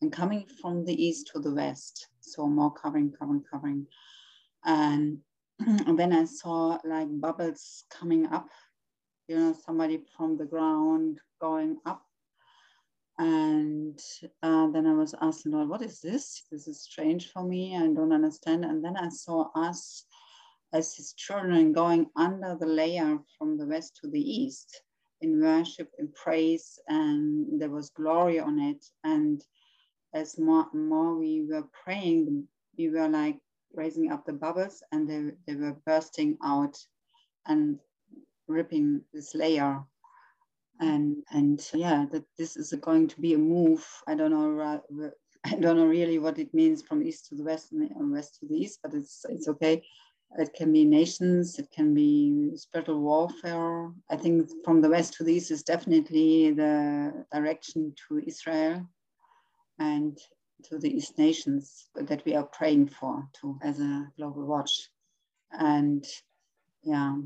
and 0.00 0.12
coming 0.12 0.46
from 0.60 0.84
the 0.84 0.94
east 0.94 1.30
to 1.32 1.40
the 1.40 1.54
west. 1.54 2.08
So 2.20 2.46
more 2.46 2.72
covering, 2.72 3.12
covering, 3.18 3.44
covering. 3.50 3.86
And 4.64 5.18
when 5.86 6.12
I 6.12 6.24
saw 6.24 6.78
like 6.84 7.08
bubbles 7.20 7.84
coming 7.90 8.26
up, 8.26 8.48
you 9.26 9.36
know, 9.36 9.54
somebody 9.64 10.04
from 10.16 10.36
the 10.36 10.44
ground 10.44 11.18
going 11.40 11.78
up. 11.84 12.02
And 13.18 13.98
uh, 14.42 14.68
then 14.68 14.86
I 14.86 14.92
was 14.94 15.14
asking, 15.20 15.52
Lord, 15.52 15.68
what 15.68 15.82
is 15.82 16.00
this? 16.00 16.44
This 16.52 16.68
is 16.68 16.82
strange 16.82 17.32
for 17.32 17.42
me. 17.42 17.76
I 17.76 17.80
don't 17.80 18.12
understand. 18.12 18.64
And 18.64 18.84
then 18.84 18.96
I 18.96 19.08
saw 19.08 19.50
us 19.56 20.04
as 20.72 20.94
his 20.94 21.14
children 21.14 21.72
going 21.72 22.06
under 22.14 22.56
the 22.58 22.66
layer 22.66 23.18
from 23.36 23.58
the 23.58 23.66
west 23.66 23.98
to 24.02 24.08
the 24.08 24.20
east 24.20 24.82
in 25.20 25.40
worship, 25.40 25.90
in 25.98 26.12
praise, 26.12 26.78
and 26.86 27.60
there 27.60 27.70
was 27.70 27.90
glory 27.90 28.38
on 28.38 28.60
it. 28.60 28.84
And 29.02 29.42
as 30.14 30.38
more, 30.38 30.66
more 30.72 31.18
we 31.18 31.44
were 31.50 31.64
praying, 31.84 32.46
we 32.76 32.88
were 32.88 33.08
like 33.08 33.38
raising 33.78 34.12
up 34.12 34.26
the 34.26 34.32
bubbles 34.32 34.82
and 34.92 35.08
they, 35.08 35.32
they 35.46 35.58
were 35.58 35.76
bursting 35.86 36.36
out 36.44 36.76
and 37.46 37.78
ripping 38.48 39.02
this 39.14 39.34
layer. 39.34 39.82
And 40.80 41.24
and 41.32 41.60
yeah 41.74 42.06
that 42.12 42.24
this 42.38 42.56
is 42.56 42.72
going 42.80 43.08
to 43.08 43.20
be 43.20 43.34
a 43.34 43.38
move. 43.38 43.84
I 44.06 44.14
don't 44.14 44.30
know 44.30 44.60
uh, 44.60 45.10
i 45.44 45.54
don't 45.54 45.76
know 45.76 45.86
really 45.86 46.18
what 46.18 46.38
it 46.38 46.52
means 46.52 46.82
from 46.82 47.02
east 47.02 47.26
to 47.26 47.34
the 47.36 47.44
west 47.44 47.72
and 47.72 48.12
west 48.12 48.38
to 48.38 48.46
the 48.46 48.56
east 48.56 48.78
but 48.82 48.94
it's 48.94 49.24
it's 49.28 49.48
okay. 49.48 49.82
It 50.38 50.50
can 50.54 50.72
be 50.72 50.84
nations 50.84 51.58
it 51.58 51.68
can 51.74 51.94
be 51.94 52.52
spiritual 52.54 53.00
warfare. 53.00 53.90
I 54.10 54.16
think 54.16 54.50
from 54.64 54.80
the 54.82 54.90
west 54.90 55.14
to 55.14 55.24
the 55.24 55.34
east 55.34 55.50
is 55.50 55.62
definitely 55.62 56.52
the 56.52 57.24
direction 57.32 57.94
to 58.02 58.20
israel. 58.26 58.86
And 59.78 60.18
to 60.64 60.78
the 60.78 60.94
East 60.96 61.18
nations 61.18 61.88
that 61.94 62.24
we 62.24 62.34
are 62.34 62.44
praying 62.44 62.88
for 62.88 63.28
to 63.40 63.58
as 63.62 63.80
a 63.80 64.10
global 64.16 64.44
watch. 64.44 64.90
And 65.52 66.04
yeah. 66.82 67.16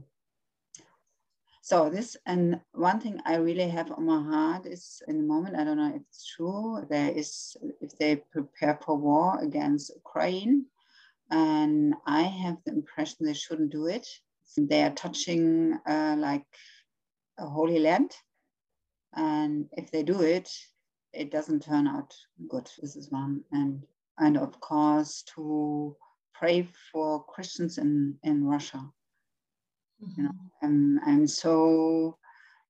So 1.62 1.88
this 1.88 2.16
and 2.26 2.60
one 2.72 3.00
thing 3.00 3.20
I 3.24 3.36
really 3.36 3.68
have 3.68 3.92
on 3.92 4.06
my 4.06 4.20
heart 4.20 4.66
is 4.66 5.00
in 5.06 5.16
the 5.18 5.22
moment, 5.22 5.56
I 5.56 5.64
don't 5.64 5.76
know 5.76 5.94
if 5.94 6.02
it's 6.08 6.26
true, 6.34 6.84
there 6.90 7.10
is 7.10 7.56
if 7.80 7.96
they 7.98 8.16
prepare 8.16 8.78
for 8.84 8.96
war 8.96 9.40
against 9.40 9.94
Ukraine. 9.94 10.66
And 11.30 11.94
I 12.04 12.22
have 12.22 12.58
the 12.66 12.72
impression 12.72 13.24
they 13.24 13.32
shouldn't 13.32 13.70
do 13.70 13.86
it. 13.86 14.06
They 14.56 14.82
are 14.82 14.90
touching 14.90 15.78
uh, 15.86 16.16
like 16.18 16.44
a 17.38 17.46
holy 17.46 17.78
land. 17.78 18.10
And 19.14 19.68
if 19.72 19.90
they 19.90 20.02
do 20.02 20.20
it, 20.20 20.50
it 21.12 21.30
doesn't 21.30 21.62
turn 21.62 21.86
out 21.86 22.14
good. 22.48 22.68
This 22.80 22.96
is 22.96 23.10
one. 23.10 23.42
And 23.52 23.82
and 24.18 24.36
of 24.36 24.60
course 24.60 25.22
to 25.34 25.96
pray 26.34 26.68
for 26.90 27.24
Christians 27.24 27.78
in, 27.78 28.18
in 28.22 28.44
Russia. 28.44 28.78
Mm-hmm. 30.02 30.10
You 30.16 30.22
know, 30.24 30.34
I'm 30.62 31.00
I'm 31.06 31.26
so 31.26 32.18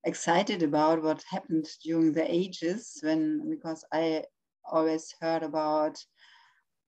excited 0.05 0.63
about 0.63 1.03
what 1.03 1.25
happened 1.31 1.67
during 1.85 2.13
the 2.13 2.33
ages 2.33 2.99
when 3.03 3.49
because 3.49 3.85
I 3.93 4.25
always 4.71 5.15
heard 5.21 5.43
about 5.43 5.97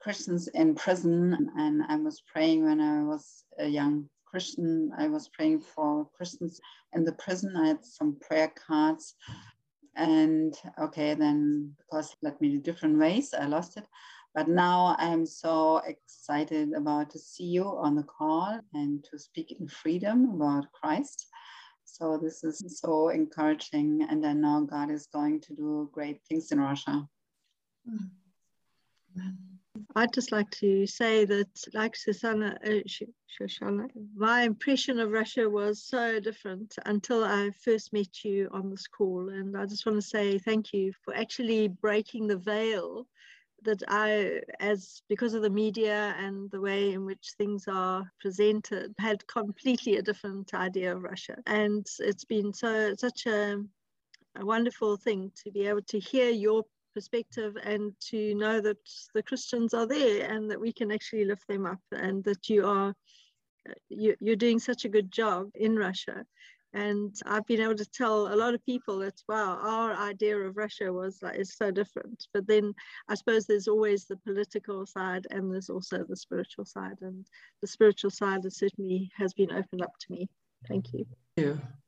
Christians 0.00 0.48
in 0.48 0.74
prison 0.74 1.50
and 1.56 1.82
I 1.88 1.96
was 1.96 2.22
praying 2.32 2.64
when 2.64 2.80
I 2.80 3.02
was 3.02 3.44
a 3.58 3.66
young 3.66 4.08
Christian. 4.26 4.90
I 4.98 5.08
was 5.08 5.28
praying 5.28 5.60
for 5.60 6.08
Christians 6.16 6.60
in 6.92 7.04
the 7.04 7.12
prison. 7.12 7.56
I 7.56 7.68
had 7.68 7.84
some 7.84 8.18
prayer 8.20 8.52
cards 8.66 9.14
and 9.96 10.54
okay, 10.80 11.14
then 11.14 11.74
because 11.78 12.16
led 12.22 12.40
me 12.40 12.56
different 12.58 12.98
ways, 12.98 13.34
I 13.34 13.46
lost 13.46 13.76
it. 13.76 13.86
But 14.34 14.48
now 14.48 14.96
I'm 14.98 15.24
so 15.24 15.78
excited 15.86 16.72
about 16.72 17.10
to 17.10 17.18
see 17.18 17.44
you 17.44 17.64
on 17.64 17.94
the 17.94 18.02
call 18.02 18.60
and 18.72 19.04
to 19.10 19.18
speak 19.18 19.56
in 19.60 19.68
freedom 19.68 20.30
about 20.34 20.72
Christ. 20.72 21.26
So 21.84 22.18
this 22.20 22.42
is 22.42 22.80
so 22.80 23.10
encouraging, 23.10 24.06
and 24.10 24.26
I 24.26 24.32
know 24.32 24.66
God 24.68 24.90
is 24.90 25.06
going 25.06 25.40
to 25.42 25.54
do 25.54 25.88
great 25.92 26.20
things 26.28 26.50
in 26.50 26.58
Russia. 26.58 27.08
Mm. 27.88 28.10
Amen. 29.14 29.53
I'd 29.96 30.12
just 30.12 30.32
like 30.32 30.50
to 30.52 30.86
say 30.86 31.24
that, 31.24 31.64
like 31.72 31.96
Susanna, 31.96 32.58
uh, 32.64 33.88
my 34.16 34.42
impression 34.42 35.00
of 35.00 35.10
Russia 35.10 35.48
was 35.48 35.82
so 35.82 36.20
different 36.20 36.74
until 36.86 37.24
I 37.24 37.50
first 37.64 37.92
met 37.92 38.24
you 38.24 38.48
on 38.52 38.70
this 38.70 38.86
call. 38.86 39.30
And 39.30 39.56
I 39.56 39.66
just 39.66 39.86
want 39.86 39.96
to 39.98 40.02
say 40.02 40.38
thank 40.38 40.72
you 40.72 40.92
for 41.04 41.14
actually 41.14 41.68
breaking 41.68 42.28
the 42.28 42.36
veil 42.36 43.06
that 43.64 43.82
I, 43.88 44.42
as 44.60 45.02
because 45.08 45.34
of 45.34 45.42
the 45.42 45.50
media 45.50 46.14
and 46.18 46.50
the 46.50 46.60
way 46.60 46.92
in 46.92 47.04
which 47.04 47.32
things 47.36 47.66
are 47.66 48.10
presented, 48.20 48.94
had 48.98 49.26
completely 49.26 49.96
a 49.96 50.02
different 50.02 50.54
idea 50.54 50.94
of 50.94 51.02
Russia. 51.02 51.36
And 51.46 51.86
it's 51.98 52.24
been 52.24 52.52
so 52.52 52.94
such 52.94 53.26
a, 53.26 53.56
a 54.36 54.44
wonderful 54.44 54.96
thing 54.96 55.32
to 55.42 55.50
be 55.50 55.66
able 55.66 55.82
to 55.82 55.98
hear 55.98 56.30
your 56.30 56.64
perspective 56.94 57.56
and 57.62 57.92
to 58.10 58.34
know 58.36 58.60
that 58.60 58.78
the 59.14 59.22
Christians 59.22 59.74
are 59.74 59.86
there 59.86 60.30
and 60.30 60.50
that 60.50 60.60
we 60.60 60.72
can 60.72 60.92
actually 60.92 61.24
lift 61.24 61.46
them 61.48 61.66
up 61.66 61.80
and 61.92 62.24
that 62.24 62.48
you 62.48 62.66
are 62.66 62.94
you, 63.88 64.14
you're 64.20 64.36
doing 64.36 64.58
such 64.58 64.84
a 64.84 64.90
good 64.90 65.10
job 65.10 65.50
in 65.54 65.76
Russia 65.76 66.24
And 66.74 67.14
I've 67.24 67.46
been 67.46 67.60
able 67.60 67.76
to 67.76 67.86
tell 67.86 68.34
a 68.34 68.36
lot 68.36 68.54
of 68.54 68.64
people 68.66 68.98
that, 68.98 69.22
wow, 69.28 69.58
our 69.62 69.94
idea 69.94 70.36
of 70.36 70.56
Russia 70.56 70.92
was 70.92 71.22
like, 71.22 71.38
is 71.38 71.56
so 71.56 71.70
different. 71.70 72.26
But 72.34 72.46
then 72.48 72.74
I 73.08 73.14
suppose 73.14 73.46
there's 73.46 73.68
always 73.68 74.06
the 74.06 74.16
political 74.16 74.84
side 74.84 75.26
and 75.30 75.52
there's 75.52 75.70
also 75.70 76.04
the 76.04 76.16
spiritual 76.16 76.64
side. 76.64 76.98
And 77.00 77.26
the 77.60 77.68
spiritual 77.68 78.10
side 78.10 78.40
has 78.44 78.56
certainly 78.56 79.10
has 79.16 79.32
been 79.34 79.52
opened 79.52 79.82
up 79.82 79.96
to 80.00 80.12
me. 80.12 80.28
Thank 80.68 80.92
you. 80.92 81.06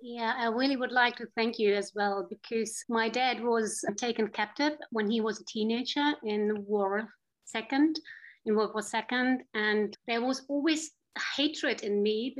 Yeah, 0.00 0.34
I 0.36 0.48
really 0.48 0.76
would 0.76 0.92
like 0.92 1.16
to 1.16 1.26
thank 1.36 1.58
you 1.58 1.74
as 1.74 1.92
well 1.94 2.26
because 2.28 2.84
my 2.88 3.08
dad 3.08 3.42
was 3.42 3.84
taken 3.96 4.28
captive 4.28 4.74
when 4.90 5.10
he 5.10 5.20
was 5.20 5.40
a 5.40 5.44
teenager 5.44 6.14
in 6.24 6.64
War 6.66 7.08
Second, 7.44 7.98
in 8.44 8.56
World 8.56 8.72
War 8.74 8.82
Second, 8.82 9.42
and 9.54 9.96
there 10.06 10.20
was 10.20 10.44
always 10.48 10.90
hatred 11.36 11.82
in 11.82 12.02
me 12.02 12.36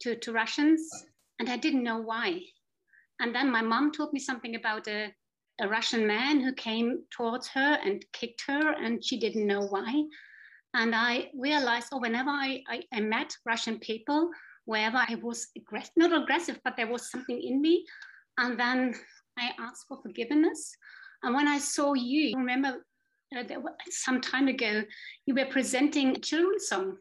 to, 0.00 0.16
to 0.16 0.32
Russians, 0.32 0.80
and 1.38 1.48
I 1.48 1.56
didn't 1.56 1.84
know 1.84 2.00
why. 2.00 2.40
And 3.20 3.34
then 3.34 3.50
my 3.50 3.62
mom 3.62 3.92
told 3.92 4.12
me 4.12 4.20
something 4.20 4.56
about 4.56 4.88
a, 4.88 5.12
a 5.60 5.68
Russian 5.68 6.06
man 6.06 6.40
who 6.40 6.52
came 6.52 7.04
towards 7.10 7.48
her 7.48 7.78
and 7.84 8.04
kicked 8.12 8.42
her, 8.46 8.72
and 8.72 9.04
she 9.04 9.18
didn't 9.18 9.46
know 9.46 9.66
why. 9.66 10.04
And 10.74 10.94
I 10.94 11.30
realized, 11.38 11.88
oh, 11.92 11.98
whenever 11.98 12.30
I, 12.30 12.62
I, 12.68 12.82
I 12.92 13.00
met 13.00 13.36
Russian 13.44 13.78
people, 13.78 14.30
wherever 14.64 14.98
I 14.98 15.16
was 15.16 15.48
aggressive, 15.56 15.92
not 15.96 16.22
aggressive, 16.22 16.60
but 16.64 16.76
there 16.76 16.90
was 16.90 17.10
something 17.10 17.40
in 17.40 17.60
me. 17.60 17.84
And 18.38 18.58
then 18.58 18.94
I 19.38 19.50
asked 19.58 19.86
for 19.88 20.00
forgiveness. 20.02 20.74
And 21.22 21.34
when 21.34 21.48
I 21.48 21.58
saw 21.58 21.94
you, 21.94 22.36
remember 22.36 22.84
uh, 23.36 23.44
some 23.90 24.20
time 24.20 24.48
ago, 24.48 24.82
you 25.26 25.34
were 25.34 25.46
presenting 25.46 26.16
a 26.16 26.20
children's 26.20 26.68
song. 26.68 26.96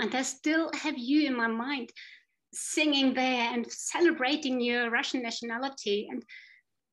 And 0.00 0.14
I 0.14 0.22
still 0.22 0.70
have 0.74 0.98
you 0.98 1.26
in 1.26 1.36
my 1.36 1.46
mind 1.46 1.90
singing 2.52 3.14
there 3.14 3.52
and 3.52 3.70
celebrating 3.70 4.60
your 4.60 4.90
Russian 4.90 5.22
nationality. 5.22 6.08
And 6.10 6.22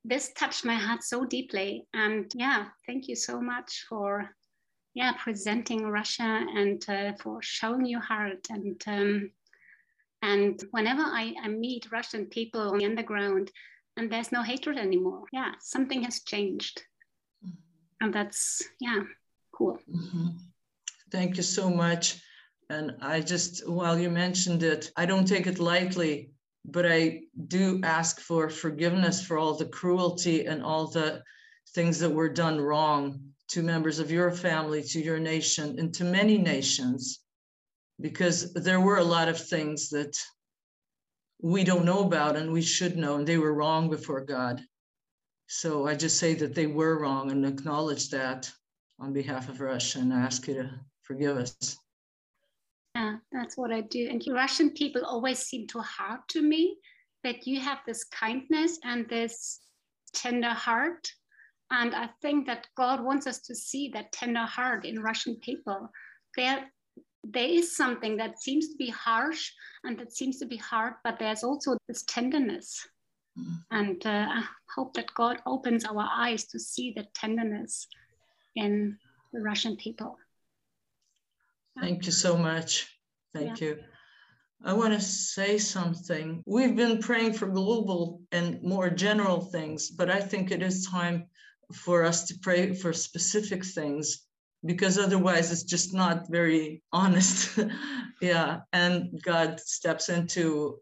this 0.06 0.32
touched 0.34 0.64
my 0.64 0.76
heart 0.76 1.04
so 1.04 1.26
deeply. 1.26 1.88
And 1.94 2.32
yeah, 2.36 2.68
thank 2.86 3.08
you 3.08 3.16
so 3.16 3.42
much 3.42 3.86
for 3.90 4.30
yeah 4.96 5.14
presenting 5.24 5.88
Russia 5.88 6.46
and 6.56 6.84
uh, 6.90 7.14
for 7.22 7.42
showing 7.42 7.86
your 7.86 8.02
heart 8.02 8.48
and 8.50 8.82
um, 8.88 9.32
and 10.22 10.62
whenever 10.72 11.02
I, 11.02 11.34
I 11.44 11.48
meet 11.48 11.92
Russian 11.92 12.26
people 12.26 12.62
on 12.62 12.78
the 12.78 12.86
underground, 12.86 13.52
and 13.98 14.12
there's 14.12 14.32
no 14.32 14.44
hatred 14.44 14.78
anymore. 14.78 15.24
Yeah, 15.32 15.52
something 15.60 16.04
has 16.04 16.22
changed. 16.24 16.84
Mm-hmm. 17.46 17.56
And 18.02 18.14
that's, 18.14 18.64
yeah, 18.80 19.02
cool. 19.54 19.78
Mm-hmm. 19.90 20.28
Thank 21.12 21.38
you 21.38 21.44
so 21.44 21.70
much. 21.70 22.22
And 22.70 22.96
I 23.02 23.22
just, 23.22 23.68
while 23.68 24.00
you 24.00 24.10
mentioned 24.10 24.64
it, 24.64 24.92
I 24.96 25.06
don't 25.06 25.28
take 25.28 25.48
it 25.48 25.60
lightly, 25.60 26.32
but 26.66 26.86
I 26.86 27.24
do 27.48 27.82
ask 27.84 28.20
for 28.20 28.50
forgiveness 28.50 29.26
for 29.26 29.38
all 29.38 29.56
the 29.56 29.66
cruelty 29.66 30.46
and 30.46 30.64
all 30.64 30.88
the 30.88 31.24
things 31.74 32.00
that 32.00 32.10
were 32.10 32.30
done 32.30 32.62
wrong 32.62 33.22
to 33.50 33.64
members 33.64 34.00
of 34.00 34.12
your 34.12 34.32
family, 34.32 34.84
to 34.84 35.02
your 35.02 35.20
nation, 35.20 35.80
and 35.80 35.94
to 35.96 36.04
many 36.04 36.38
nations 36.38 37.22
because 38.02 38.54
there 38.54 38.80
were 38.80 38.98
a 38.98 39.04
lot 39.04 39.28
of 39.28 39.40
things 39.40 39.90
that 39.90 40.18
we 41.42 41.64
don't 41.64 41.86
know 41.86 42.04
about 42.04 42.36
and 42.36 42.52
we 42.52 42.62
should 42.62 42.98
know, 42.98 43.16
and 43.16 43.28
they 43.28 43.38
were 43.38 43.54
wrong 43.54 43.90
before 43.90 44.22
God. 44.22 44.62
So 45.48 45.88
I 45.88 45.96
just 45.96 46.18
say 46.18 46.34
that 46.36 46.54
they 46.54 46.68
were 46.68 47.00
wrong 47.00 47.32
and 47.32 47.46
acknowledge 47.46 48.10
that 48.10 48.52
on 49.00 49.14
behalf 49.14 49.50
of 49.50 49.62
Russia 49.62 50.00
and 50.00 50.14
ask 50.14 50.48
you 50.48 50.56
to 50.56 50.70
forgive 51.04 51.38
us. 51.38 51.78
Yeah, 52.96 53.18
that's 53.32 53.58
what 53.58 53.72
I 53.72 53.82
do. 53.82 54.10
And 54.10 54.22
Russian 54.32 54.72
people 54.72 55.06
always 55.06 55.40
seem 55.40 55.68
too 55.68 55.80
hard 55.80 56.20
to 56.30 56.42
me, 56.42 56.78
that 57.24 57.48
you 57.48 57.60
have 57.60 57.80
this 57.86 58.04
kindness 58.06 58.80
and 58.84 59.08
this 59.10 59.60
tender 60.14 60.50
heart. 60.50 61.12
And 61.72 61.96
I 61.96 62.10
think 62.22 62.48
that 62.48 62.68
God 62.76 63.04
wants 63.04 63.28
us 63.28 63.40
to 63.42 63.56
see 63.56 63.90
that 63.94 64.12
tender 64.12 64.42
heart 64.42 64.86
in 64.86 65.02
Russian 65.02 65.36
people. 65.36 65.90
They're 66.36 66.66
there 67.24 67.48
is 67.48 67.76
something 67.76 68.18
that 68.18 68.42
seems 68.42 68.70
to 68.70 68.76
be 68.78 68.90
harsh 68.90 69.52
and 69.84 69.98
that 70.00 70.14
seems 70.14 70.38
to 70.40 70.46
be 70.46 70.58
hard, 70.58 70.94
but 71.04 71.20
there's 71.20 71.44
also 71.44 71.78
this 71.88 72.04
tenderness. 72.04 72.88
Mm-hmm. 73.38 73.56
And 73.72 74.06
uh, 74.06 74.28
I 74.30 74.44
hope 74.76 74.94
that 74.94 75.14
God 75.16 75.42
opens 75.46 75.86
our 75.86 76.08
eyes 76.12 76.46
to 76.48 76.60
see 76.60 76.94
the 76.96 77.06
tenderness 77.14 77.88
in 78.56 78.98
the 79.34 79.42
Russian 79.42 79.76
people. 79.78 80.18
Thank 81.80 82.06
you 82.06 82.12
so 82.12 82.38
much. 82.38 82.88
Thank 83.34 83.62
yeah. 83.62 83.68
you. 83.68 83.80
I 84.64 84.74
want 84.74 84.94
to 84.94 85.00
say 85.00 85.58
something. 85.58 86.44
We've 86.46 86.76
been 86.76 87.00
praying 87.00 87.34
for 87.34 87.48
global 87.48 88.22
and 88.34 88.62
more 88.62 88.90
general 88.90 89.40
things, 89.40 89.90
but 89.90 90.10
I 90.10 90.20
think 90.20 90.52
it 90.52 90.62
is 90.62 90.86
time 90.86 91.28
for 91.72 92.04
us 92.04 92.26
to 92.26 92.36
pray 92.42 92.74
for 92.74 92.92
specific 92.92 93.64
things 93.64 94.26
because 94.66 94.98
otherwise 94.98 95.52
it's 95.52 95.64
just 95.64 95.94
not 95.94 96.30
very 96.30 96.82
honest. 96.92 97.58
yeah. 98.22 98.62
And 98.74 99.22
God 99.24 99.60
steps 99.60 100.10
into 100.10 100.80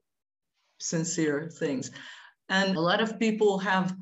sincere 0.80 1.50
things. 1.60 1.92
And 2.50 2.76
a 2.76 2.82
lot 2.82 3.02
of 3.02 3.20
people 3.20 3.60
have 3.60 3.96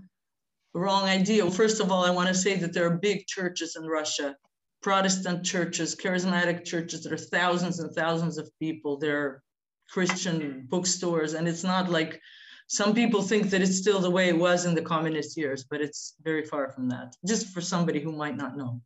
wrong 0.74 1.04
idea. 1.04 1.50
First 1.50 1.82
of 1.82 1.92
all, 1.92 2.06
I 2.06 2.10
want 2.10 2.28
to 2.28 2.34
say 2.34 2.56
that 2.58 2.74
there 2.74 2.86
are 2.86 2.98
big 2.98 3.26
churches 3.28 3.76
in 3.76 3.88
Russia, 3.88 4.36
Protestant 4.82 5.46
churches, 5.46 5.96
charismatic 5.96 6.64
churches. 6.66 7.04
There 7.04 7.14
are 7.14 7.18
thousands 7.18 7.80
and 7.80 7.94
thousands 7.96 8.38
of 8.38 8.50
people. 8.60 8.98
There 8.98 9.18
are 9.20 9.44
Christian 9.90 10.68
bookstores, 10.70 11.34
and 11.34 11.48
it's 11.48 11.64
not 11.64 11.90
like 11.90 12.20
some 12.68 12.94
people 12.94 13.22
think 13.22 13.50
that 13.52 13.62
it's 13.62 13.78
still 13.78 14.00
the 14.00 14.10
way 14.10 14.28
it 14.30 14.38
was 14.38 14.66
in 14.66 14.76
the 14.76 14.82
communist 14.82 15.38
years, 15.38 15.64
but 15.70 15.82
it's 15.82 16.16
very 16.24 16.44
far 16.44 16.72
from 16.72 16.90
that. 16.90 17.16
Just 17.26 17.54
for 17.54 17.62
somebody 17.62 18.00
who 18.00 18.12
might 18.12 18.36
not 18.36 18.58
know 18.58 18.82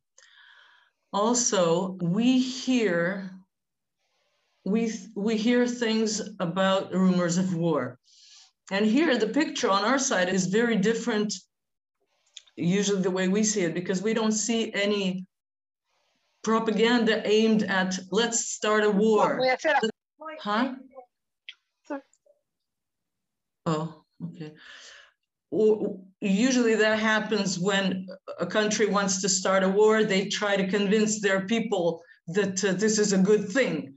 also 1.12 1.98
we 2.02 2.40
hear 2.40 3.32
we 4.66 4.92
we 5.16 5.38
hear 5.38 5.66
things 5.66 6.22
about 6.40 6.94
rumors 6.94 7.38
of 7.38 7.56
war 7.56 7.98
and 8.72 8.86
here 8.86 9.18
the 9.18 9.28
picture 9.28 9.70
on 9.70 9.84
our 9.84 9.98
side 9.98 10.30
is 10.30 10.48
very 10.48 10.76
different 10.76 11.34
usually 12.56 13.02
the 13.02 13.10
way 13.12 13.28
we 13.28 13.44
see 13.44 13.62
it 13.62 13.74
because 13.74 14.02
we 14.02 14.14
don't 14.14 14.34
see 14.34 14.72
any 14.74 15.26
propaganda 16.44 17.28
aimed 17.28 17.64
at 17.64 17.98
let's 18.12 18.46
start 18.46 18.84
a 18.84 18.90
war 18.90 19.40
huh 20.40 20.76
oh 23.66 24.04
okay 24.24 24.54
usually 26.22 26.76
that 26.76 27.00
happens 27.00 27.58
when 27.60 28.08
a 28.40 28.46
country 28.46 28.86
wants 28.86 29.22
to 29.22 29.30
start 29.30 29.64
a 29.64 29.70
war 29.70 30.04
they 30.04 30.28
try 30.28 30.56
to 30.56 30.68
convince 30.68 31.22
their 31.22 31.46
people 31.46 32.02
that 32.28 32.64
uh, 32.64 32.74
this 32.74 33.00
is 33.00 33.14
a 33.14 33.18
good 33.18 33.50
thing. 33.50 33.96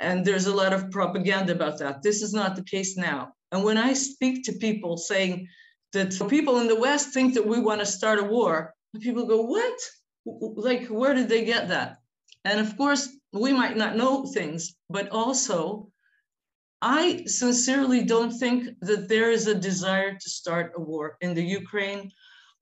And 0.00 0.24
there's 0.24 0.46
a 0.46 0.54
lot 0.54 0.72
of 0.72 0.90
propaganda 0.90 1.52
about 1.52 1.78
that. 1.78 2.02
This 2.02 2.22
is 2.22 2.32
not 2.32 2.56
the 2.56 2.64
case 2.64 2.96
now. 2.96 3.32
And 3.52 3.62
when 3.62 3.78
i 3.78 3.92
speak 3.92 4.44
to 4.44 4.52
people 4.54 4.96
saying 4.96 5.46
that 5.92 6.26
people 6.28 6.58
in 6.58 6.66
the 6.66 6.80
west 6.80 7.12
think 7.14 7.34
that 7.34 7.46
we 7.46 7.60
want 7.60 7.80
to 7.80 7.86
start 7.86 8.18
a 8.18 8.24
war 8.24 8.74
people 9.00 9.26
go 9.26 9.42
what? 9.42 9.78
Like 10.24 10.86
where 10.86 11.14
did 11.14 11.28
they 11.28 11.44
get 11.44 11.68
that? 11.68 11.98
And 12.44 12.60
of 12.60 12.76
course 12.76 13.08
we 13.32 13.52
might 13.52 13.76
not 13.76 13.96
know 13.96 14.26
things 14.26 14.74
but 14.90 15.08
also 15.10 15.88
I 16.86 17.24
sincerely 17.24 18.04
don't 18.04 18.30
think 18.30 18.78
that 18.82 19.08
there 19.08 19.30
is 19.30 19.46
a 19.46 19.54
desire 19.54 20.12
to 20.12 20.30
start 20.30 20.74
a 20.76 20.80
war 20.82 21.16
in 21.22 21.32
the 21.32 21.42
Ukraine 21.42 22.12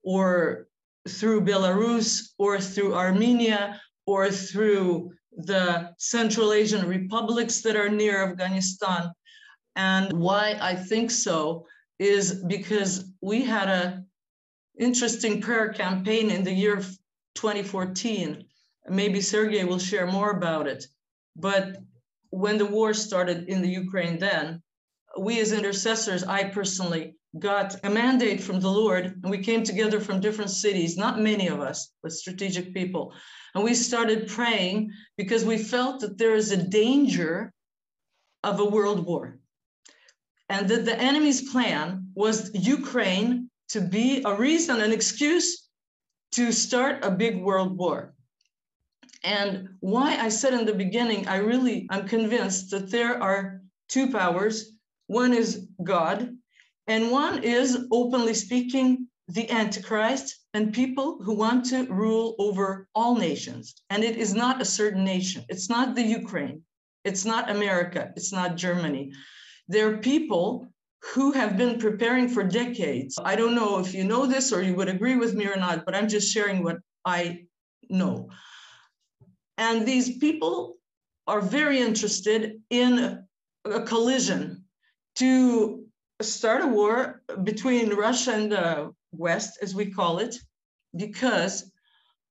or 0.01 0.67
through 1.09 1.41
Belarus 1.41 2.29
or 2.37 2.57
through 2.61 2.95
Armenia 2.95 3.81
or 4.05 4.31
through 4.31 5.11
the 5.35 5.91
Central 5.97 6.53
Asian 6.53 6.87
republics 6.87 7.59
that 7.63 7.75
are 7.75 7.89
near 7.89 8.23
Afghanistan. 8.23 9.11
And 9.75 10.13
why 10.13 10.57
I 10.61 10.73
think 10.73 11.11
so 11.11 11.67
is 11.99 12.45
because 12.45 13.11
we 13.19 13.43
had 13.43 13.67
a 13.67 14.05
interesting 14.79 15.41
prayer 15.41 15.73
campaign 15.73 16.31
in 16.31 16.45
the 16.45 16.53
year 16.53 16.77
2014. 17.35 18.45
Maybe 18.87 19.19
Sergey 19.19 19.65
will 19.65 19.79
share 19.79 20.07
more 20.07 20.31
about 20.31 20.65
it. 20.67 20.85
But 21.35 21.83
when 22.33 22.57
the 22.57 22.65
war 22.65 22.95
started 22.95 23.47
in 23.47 23.61
the 23.61 23.69
Ukraine 23.69 24.17
then, 24.17 24.61
we 25.19 25.39
as 25.39 25.51
intercessors, 25.51 26.23
I 26.23 26.45
personally 26.45 27.15
got 27.37 27.75
a 27.83 27.89
mandate 27.91 28.41
from 28.41 28.59
the 28.59 28.71
Lord, 28.71 29.05
and 29.21 29.29
we 29.29 29.37
came 29.37 29.63
together 29.63 29.99
from 29.99 30.19
different 30.19 30.49
cities, 30.49 30.97
not 30.97 31.19
many 31.19 31.47
of 31.47 31.59
us, 31.59 31.91
but 32.01 32.11
strategic 32.11 32.73
people. 32.73 33.13
And 33.53 33.63
we 33.63 33.75
started 33.75 34.27
praying 34.27 34.91
because 35.15 35.45
we 35.45 35.59
felt 35.59 36.01
that 36.01 36.17
there 36.17 36.33
is 36.33 36.51
a 36.51 36.57
danger 36.57 37.53
of 38.43 38.59
a 38.59 38.65
world 38.65 39.05
war. 39.05 39.37
And 40.49 40.67
that 40.69 40.85
the 40.85 40.99
enemy's 40.99 41.51
plan 41.51 42.07
was 42.15 42.49
Ukraine 42.55 43.49
to 43.69 43.81
be 43.81 44.23
a 44.25 44.33
reason, 44.33 44.81
an 44.81 44.91
excuse 44.91 45.69
to 46.31 46.51
start 46.51 47.05
a 47.05 47.11
big 47.11 47.39
world 47.39 47.77
war. 47.77 48.12
And 49.23 49.69
why 49.79 50.17
I 50.17 50.29
said 50.29 50.53
in 50.53 50.65
the 50.65 50.73
beginning, 50.73 51.27
I 51.27 51.37
really, 51.37 51.87
I'm 51.89 52.07
convinced 52.07 52.71
that 52.71 52.91
there 52.91 53.21
are 53.21 53.61
two 53.87 54.11
powers, 54.11 54.71
one 55.07 55.33
is 55.33 55.67
God, 55.83 56.35
and 56.87 57.11
one 57.11 57.43
is 57.43 57.87
openly 57.91 58.33
speaking 58.33 59.07
the 59.29 59.49
Antichrist 59.49 60.39
and 60.53 60.73
people 60.73 61.23
who 61.23 61.33
want 61.33 61.65
to 61.65 61.85
rule 61.85 62.35
over 62.37 62.87
all 62.93 63.15
nations. 63.15 63.75
And 63.89 64.03
it 64.03 64.17
is 64.17 64.33
not 64.33 64.61
a 64.61 64.65
certain 64.65 65.05
nation. 65.05 65.45
It's 65.47 65.69
not 65.69 65.95
the 65.95 66.03
Ukraine. 66.03 66.61
It's 67.05 67.23
not 67.23 67.49
America. 67.49 68.11
It's 68.17 68.33
not 68.33 68.57
Germany. 68.57 69.13
There 69.69 69.93
are 69.93 69.97
people 69.97 70.67
who 71.13 71.31
have 71.31 71.57
been 71.57 71.79
preparing 71.79 72.29
for 72.29 72.43
decades. 72.43 73.17
I 73.23 73.35
don't 73.35 73.55
know 73.55 73.79
if 73.79 73.93
you 73.93 74.03
know 74.03 74.25
this 74.25 74.51
or 74.51 74.61
you 74.61 74.75
would 74.75 74.89
agree 74.89 75.15
with 75.15 75.33
me 75.33 75.47
or 75.47 75.55
not, 75.55 75.85
but 75.85 75.95
I'm 75.95 76.07
just 76.07 76.31
sharing 76.31 76.63
what 76.63 76.77
I 77.05 77.45
know. 77.89 78.29
And 79.57 79.85
these 79.85 80.17
people 80.17 80.77
are 81.27 81.41
very 81.41 81.79
interested 81.79 82.61
in 82.69 83.23
a 83.65 83.81
collision 83.81 84.65
to 85.15 85.85
start 86.21 86.63
a 86.63 86.67
war 86.67 87.21
between 87.43 87.93
Russia 87.93 88.33
and 88.33 88.51
the 88.51 88.93
West, 89.11 89.59
as 89.61 89.75
we 89.75 89.91
call 89.91 90.19
it, 90.19 90.35
because 90.95 91.71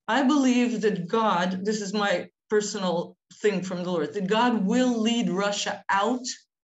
I 0.09 0.23
believe 0.23 0.81
that 0.83 1.09
God, 1.09 1.65
this 1.65 1.81
is 1.81 1.95
my 1.95 2.29
personal 2.51 3.17
thing 3.35 3.63
from 3.63 3.83
the 3.83 3.91
Lord, 3.91 4.13
that 4.15 4.27
God 4.27 4.67
will 4.67 5.01
lead 5.01 5.31
Russia 5.31 5.83
out 5.89 6.27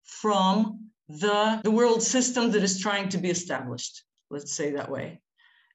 from 0.03 0.89
the, 1.09 1.61
the 1.63 1.71
world 1.71 2.01
system 2.01 2.51
that 2.51 2.63
is 2.63 2.79
trying 2.79 3.09
to 3.09 3.17
be 3.17 3.29
established, 3.29 4.03
let's 4.29 4.53
say 4.53 4.71
that 4.71 4.89
way, 4.89 5.21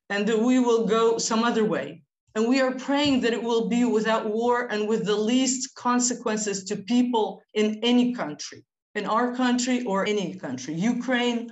and 0.09 0.27
that 0.27 0.41
we 0.41 0.59
will 0.59 0.87
go 0.87 1.19
some 1.19 1.45
other 1.45 1.65
way. 1.65 2.03
And 2.35 2.49
we 2.49 2.61
are 2.61 2.73
praying 2.73 3.23
that 3.23 3.33
it 3.33 3.43
will 3.43 3.69
be 3.69 3.85
without 3.85 4.31
war 4.31 4.69
and 4.71 4.89
with 4.89 5.05
the 5.05 5.17
least 5.17 5.75
consequences 5.75 6.65
to 6.65 6.77
people 6.77 7.43
in 7.55 7.81
any 7.83 8.15
country, 8.15 8.65
in 8.95 9.05
our 9.05 9.35
country 9.35 9.85
or 9.85 10.07
any 10.07 10.35
country. 10.35 10.75
Ukraine, 10.75 11.51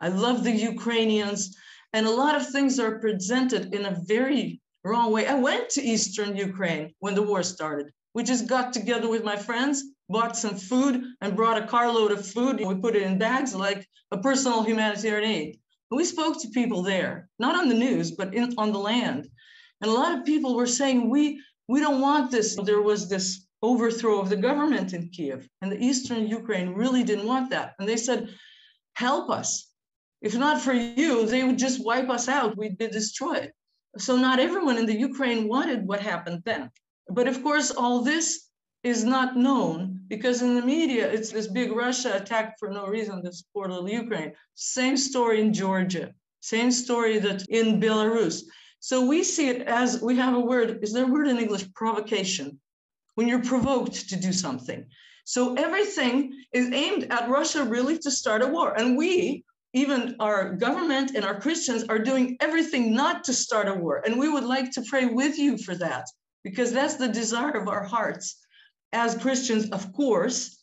I 0.00 0.08
love 0.08 0.44
the 0.44 0.52
Ukrainians. 0.52 1.56
And 1.94 2.06
a 2.06 2.10
lot 2.10 2.34
of 2.34 2.50
things 2.50 2.78
are 2.78 2.98
presented 2.98 3.74
in 3.74 3.86
a 3.86 4.00
very 4.06 4.60
wrong 4.84 5.10
way. 5.10 5.26
I 5.26 5.34
went 5.34 5.70
to 5.70 5.82
Eastern 5.82 6.36
Ukraine 6.36 6.94
when 6.98 7.14
the 7.14 7.22
war 7.22 7.42
started. 7.42 7.90
We 8.14 8.22
just 8.22 8.46
got 8.46 8.72
together 8.72 9.08
with 9.08 9.24
my 9.24 9.36
friends, 9.36 9.84
bought 10.08 10.36
some 10.36 10.56
food, 10.56 11.02
and 11.20 11.36
brought 11.36 11.62
a 11.62 11.66
carload 11.66 12.12
of 12.12 12.26
food. 12.26 12.60
We 12.60 12.74
put 12.74 12.96
it 12.96 13.02
in 13.02 13.18
bags 13.18 13.54
like 13.54 13.86
a 14.10 14.18
personal 14.18 14.62
humanitarian 14.62 15.30
aid. 15.30 15.60
We 15.90 16.04
spoke 16.04 16.40
to 16.40 16.48
people 16.48 16.82
there, 16.82 17.30
not 17.38 17.54
on 17.54 17.68
the 17.68 17.74
news, 17.74 18.10
but 18.10 18.34
in, 18.34 18.54
on 18.58 18.72
the 18.72 18.78
land. 18.78 19.28
And 19.80 19.90
a 19.90 19.94
lot 19.94 20.18
of 20.18 20.24
people 20.24 20.56
were 20.56 20.66
saying, 20.66 21.08
we, 21.08 21.40
we 21.68 21.80
don't 21.80 22.00
want 22.00 22.30
this. 22.30 22.56
There 22.56 22.82
was 22.82 23.08
this 23.08 23.46
overthrow 23.62 24.20
of 24.20 24.28
the 24.28 24.36
government 24.36 24.92
in 24.92 25.08
Kiev, 25.08 25.48
and 25.62 25.70
the 25.70 25.82
Eastern 25.82 26.26
Ukraine 26.26 26.70
really 26.70 27.02
didn't 27.04 27.26
want 27.26 27.50
that. 27.50 27.74
And 27.78 27.88
they 27.88 27.96
said, 27.96 28.28
help 28.94 29.30
us. 29.30 29.68
If 30.20 30.34
not 30.34 30.60
for 30.60 30.72
you, 30.72 31.26
they 31.26 31.44
would 31.44 31.58
just 31.58 31.84
wipe 31.84 32.10
us 32.10 32.28
out. 32.28 32.56
We'd 32.56 32.78
be 32.78 32.88
destroyed. 32.88 33.52
So 33.96 34.16
not 34.16 34.40
everyone 34.40 34.78
in 34.78 34.86
the 34.86 34.98
Ukraine 34.98 35.48
wanted 35.48 35.86
what 35.86 36.00
happened 36.00 36.42
then. 36.44 36.70
But 37.08 37.28
of 37.28 37.42
course, 37.42 37.70
all 37.70 38.02
this 38.02 38.48
is 38.84 39.04
not 39.04 39.36
known 39.36 40.00
because 40.08 40.42
in 40.42 40.54
the 40.54 40.62
media, 40.62 41.10
it's 41.10 41.30
this 41.30 41.48
big 41.48 41.72
Russia 41.72 42.16
attacked 42.16 42.58
for 42.58 42.70
no 42.70 42.86
reason 42.86 43.22
this 43.22 43.42
poor 43.52 43.68
little 43.68 43.88
Ukraine. 43.88 44.32
Same 44.54 44.96
story 44.96 45.40
in 45.40 45.52
Georgia, 45.52 46.12
same 46.40 46.70
story 46.70 47.18
that 47.18 47.44
in 47.48 47.80
Belarus. 47.80 48.42
So 48.80 49.06
we 49.06 49.24
see 49.24 49.48
it 49.48 49.62
as 49.62 50.00
we 50.00 50.16
have 50.16 50.34
a 50.34 50.40
word, 50.40 50.78
is 50.82 50.92
there 50.92 51.04
a 51.04 51.08
word 51.08 51.28
in 51.28 51.38
English, 51.38 51.72
provocation, 51.74 52.60
when 53.16 53.28
you're 53.28 53.42
provoked 53.42 54.08
to 54.08 54.16
do 54.16 54.32
something. 54.32 54.86
So 55.24 55.54
everything 55.54 56.32
is 56.52 56.72
aimed 56.72 57.08
at 57.10 57.28
Russia 57.28 57.64
really 57.64 57.98
to 57.98 58.10
start 58.10 58.42
a 58.42 58.46
war. 58.46 58.78
And 58.78 58.96
we 58.96 59.44
even 59.74 60.16
our 60.18 60.54
government 60.54 61.12
and 61.14 61.24
our 61.24 61.38
Christians 61.40 61.84
are 61.88 61.98
doing 61.98 62.36
everything 62.40 62.94
not 62.94 63.24
to 63.24 63.34
start 63.34 63.68
a 63.68 63.74
war. 63.74 64.02
And 64.04 64.18
we 64.18 64.28
would 64.28 64.44
like 64.44 64.70
to 64.72 64.82
pray 64.82 65.06
with 65.06 65.38
you 65.38 65.58
for 65.58 65.74
that, 65.74 66.06
because 66.42 66.72
that's 66.72 66.94
the 66.94 67.08
desire 67.08 67.50
of 67.50 67.68
our 67.68 67.84
hearts 67.84 68.36
as 68.92 69.18
Christians, 69.18 69.68
of 69.70 69.92
course. 69.92 70.56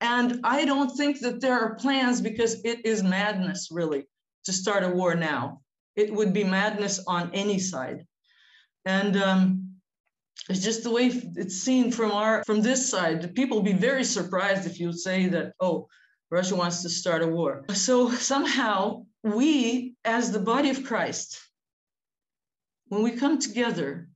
And 0.00 0.40
I 0.44 0.64
don't 0.64 0.96
think 0.96 1.20
that 1.20 1.40
there 1.40 1.58
are 1.60 1.74
plans 1.74 2.22
because 2.22 2.64
it 2.64 2.86
is 2.86 3.02
madness, 3.02 3.68
really, 3.70 4.06
to 4.44 4.52
start 4.52 4.84
a 4.84 4.88
war 4.88 5.14
now. 5.14 5.60
It 5.96 6.12
would 6.12 6.32
be 6.32 6.44
madness 6.44 7.00
on 7.06 7.30
any 7.34 7.58
side. 7.58 8.06
And 8.84 9.16
um, 9.16 9.70
it's 10.48 10.62
just 10.62 10.82
the 10.82 10.90
way 10.90 11.06
it's 11.36 11.56
seen 11.56 11.92
from 11.92 12.12
our 12.12 12.42
from 12.44 12.62
this 12.62 12.88
side. 12.88 13.34
People 13.34 13.58
will 13.58 13.64
be 13.64 13.72
very 13.72 14.04
surprised 14.04 14.66
if 14.66 14.80
you 14.80 14.92
say 14.92 15.26
that, 15.28 15.52
oh, 15.60 15.88
Russia 16.30 16.56
wants 16.56 16.82
to 16.82 16.88
start 16.88 17.22
a 17.22 17.26
war. 17.26 17.64
So 17.72 18.10
somehow 18.10 19.04
we, 19.22 19.94
as 20.04 20.32
the 20.32 20.38
body 20.38 20.70
of 20.70 20.84
Christ, 20.84 21.38
when 22.88 23.02
we 23.02 23.12
come 23.12 23.38
together, 23.38 24.08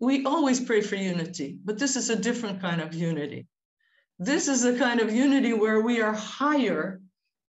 we 0.00 0.24
always 0.24 0.60
pray 0.60 0.80
for 0.80 0.96
unity, 0.96 1.58
but 1.64 1.78
this 1.78 1.96
is 1.96 2.10
a 2.10 2.16
different 2.16 2.60
kind 2.60 2.80
of 2.80 2.94
unity. 2.94 3.46
This 4.18 4.48
is 4.48 4.64
a 4.64 4.78
kind 4.78 5.00
of 5.00 5.12
unity 5.12 5.52
where 5.52 5.80
we 5.80 6.00
are 6.00 6.12
higher 6.12 7.00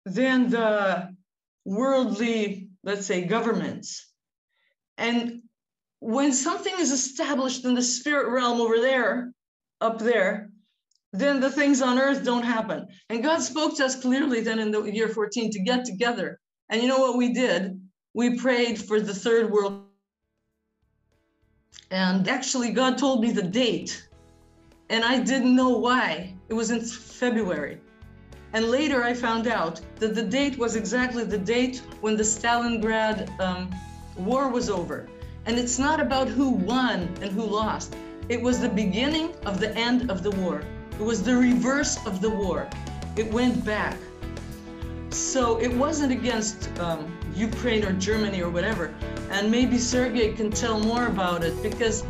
than 0.06 0.50
the 0.50 1.16
worldly, 1.66 2.70
let's 2.84 3.06
say, 3.06 3.26
governments. 3.26 4.12
And 4.98 5.42
when 6.00 6.34
something 6.34 6.74
is 6.80 6.92
established 6.92 7.66
in 7.66 7.76
the 7.76 7.82
spirit 7.82 8.32
realm 8.32 8.60
over 8.60 8.80
there, 8.80 9.34
up 9.82 10.00
there, 10.00 10.50
then 11.14 11.40
the 11.40 11.52
things 11.52 11.82
on 11.82 12.00
earth 12.00 12.24
don't 12.24 12.44
happen. 12.44 12.88
And 13.10 13.24
God 13.24 13.42
spoke 13.42 13.76
to 13.78 13.86
us 13.86 14.00
clearly 14.00 14.42
then 14.42 14.60
in 14.60 14.72
the 14.72 14.84
year 14.84 15.10
14 15.10 15.52
to 15.52 15.60
get 15.64 15.86
together. 15.86 16.40
And 16.70 16.82
you 16.82 16.88
know 16.88 17.00
what 17.00 17.18
we 17.18 17.34
did? 17.34 17.80
We 18.14 18.38
prayed 18.38 18.80
for 18.80 19.00
the 19.00 19.14
third 19.14 19.52
world. 19.52 19.84
And 21.90 22.28
actually, 22.30 22.72
God 22.72 22.98
told 22.98 23.22
me 23.22 23.32
the 23.32 23.44
date. 23.44 24.08
And 24.90 25.04
I 25.04 25.20
didn't 25.20 25.56
know 25.56 25.78
why. 25.78 26.34
It 26.48 26.54
was 26.54 26.72
in 26.72 26.82
February. 26.82 27.80
And 28.54 28.70
later 28.70 29.04
I 29.04 29.14
found 29.14 29.48
out 29.48 29.80
that 29.98 30.14
the 30.14 30.24
date 30.24 30.58
was 30.58 30.76
exactly 30.76 31.24
the 31.24 31.38
date 31.38 31.82
when 32.02 32.18
the 32.18 32.24
Stalingrad 32.24 33.40
um, 33.40 33.74
war 34.18 34.50
was 34.50 34.70
over. 34.70 35.08
And 35.46 35.58
it's 35.58 35.80
not 35.80 36.00
about 36.00 36.28
who 36.28 36.50
won 36.50 37.10
and 37.22 37.32
who 37.32 37.44
lost. 37.44 37.96
It 38.30 38.42
was 38.42 38.60
the 38.60 38.70
beginning 38.70 39.34
of 39.46 39.60
the 39.60 39.76
end 39.76 40.12
of 40.12 40.22
the 40.22 40.32
war. 40.32 40.64
It 41.00 41.04
was 41.04 41.24
the 41.24 41.36
reverse 41.36 41.98
of 42.06 42.22
the 42.22 42.30
war. 42.30 42.70
It 43.16 43.32
went 43.32 43.66
back. 43.66 43.98
So 45.10 45.60
it 45.60 45.74
wasn't 45.74 46.12
against 46.12 46.70
um, 46.80 47.18
Ukraine 47.36 47.84
or 47.84 47.94
Germany 47.94 48.42
or 48.42 48.50
whatever. 48.50 48.94
And 49.32 49.50
maybe 49.50 49.78
Sergei 49.78 50.34
can 50.34 50.52
tell 50.52 50.80
more 50.80 51.08
about 51.08 51.44
it 51.44 51.62
because 51.64 52.04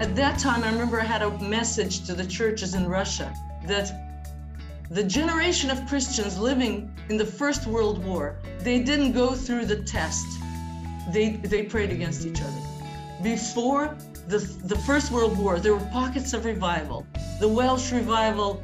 at 0.00 0.14
that 0.16 0.38
time, 0.38 0.64
I 0.64 0.70
remember 0.70 1.00
I 1.00 1.04
had 1.04 1.22
a 1.22 1.30
message 1.38 2.04
to 2.06 2.14
the 2.14 2.26
churches 2.26 2.74
in 2.74 2.88
Russia 2.88 3.32
that 3.66 4.03
the 4.90 5.02
generation 5.02 5.70
of 5.70 5.86
Christians 5.86 6.38
living 6.38 6.94
in 7.08 7.16
the 7.16 7.24
First 7.24 7.66
World 7.66 8.04
War, 8.04 8.36
they 8.60 8.80
didn't 8.80 9.12
go 9.12 9.34
through 9.34 9.66
the 9.66 9.82
test. 9.82 10.26
They, 11.12 11.36
they 11.36 11.62
prayed 11.64 11.90
against 11.90 12.26
each 12.26 12.40
other. 12.40 12.60
Before 13.22 13.96
the, 14.28 14.38
the 14.64 14.76
First 14.80 15.10
World 15.10 15.38
War, 15.38 15.58
there 15.58 15.74
were 15.74 15.86
pockets 15.86 16.32
of 16.32 16.44
revival. 16.44 17.06
The 17.40 17.48
Welsh 17.48 17.92
revival, 17.92 18.62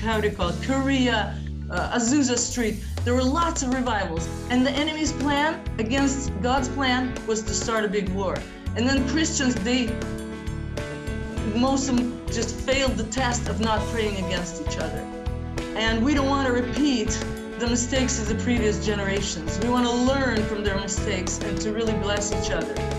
how 0.00 0.20
do 0.20 0.28
you 0.28 0.34
call 0.34 0.48
it, 0.48 0.62
Korea, 0.62 1.38
uh, 1.70 1.98
Azusa 1.98 2.36
Street. 2.36 2.84
There 3.04 3.14
were 3.14 3.24
lots 3.24 3.62
of 3.62 3.72
revivals. 3.72 4.28
And 4.50 4.66
the 4.66 4.70
enemy's 4.70 5.12
plan 5.12 5.60
against 5.78 6.32
God's 6.42 6.68
plan 6.68 7.14
was 7.26 7.42
to 7.42 7.54
start 7.54 7.84
a 7.84 7.88
big 7.88 8.08
war. 8.10 8.36
And 8.76 8.88
then 8.88 9.08
Christians, 9.08 9.54
they, 9.56 9.86
most 11.56 11.88
of 11.88 11.96
them 11.96 12.26
just 12.26 12.54
failed 12.54 12.96
the 12.96 13.04
test 13.04 13.48
of 13.48 13.60
not 13.60 13.80
praying 13.88 14.24
against 14.24 14.60
each 14.60 14.78
other. 14.78 15.00
And 15.76 16.04
we 16.04 16.14
don't 16.14 16.28
want 16.28 16.46
to 16.46 16.52
repeat 16.52 17.08
the 17.58 17.66
mistakes 17.66 18.20
of 18.20 18.28
the 18.28 18.42
previous 18.44 18.84
generations. 18.84 19.58
We 19.60 19.70
want 19.70 19.86
to 19.86 19.92
learn 19.92 20.44
from 20.44 20.62
their 20.62 20.78
mistakes 20.78 21.38
and 21.38 21.58
to 21.62 21.72
really 21.72 21.94
bless 21.94 22.32
each 22.32 22.50
other. 22.50 22.95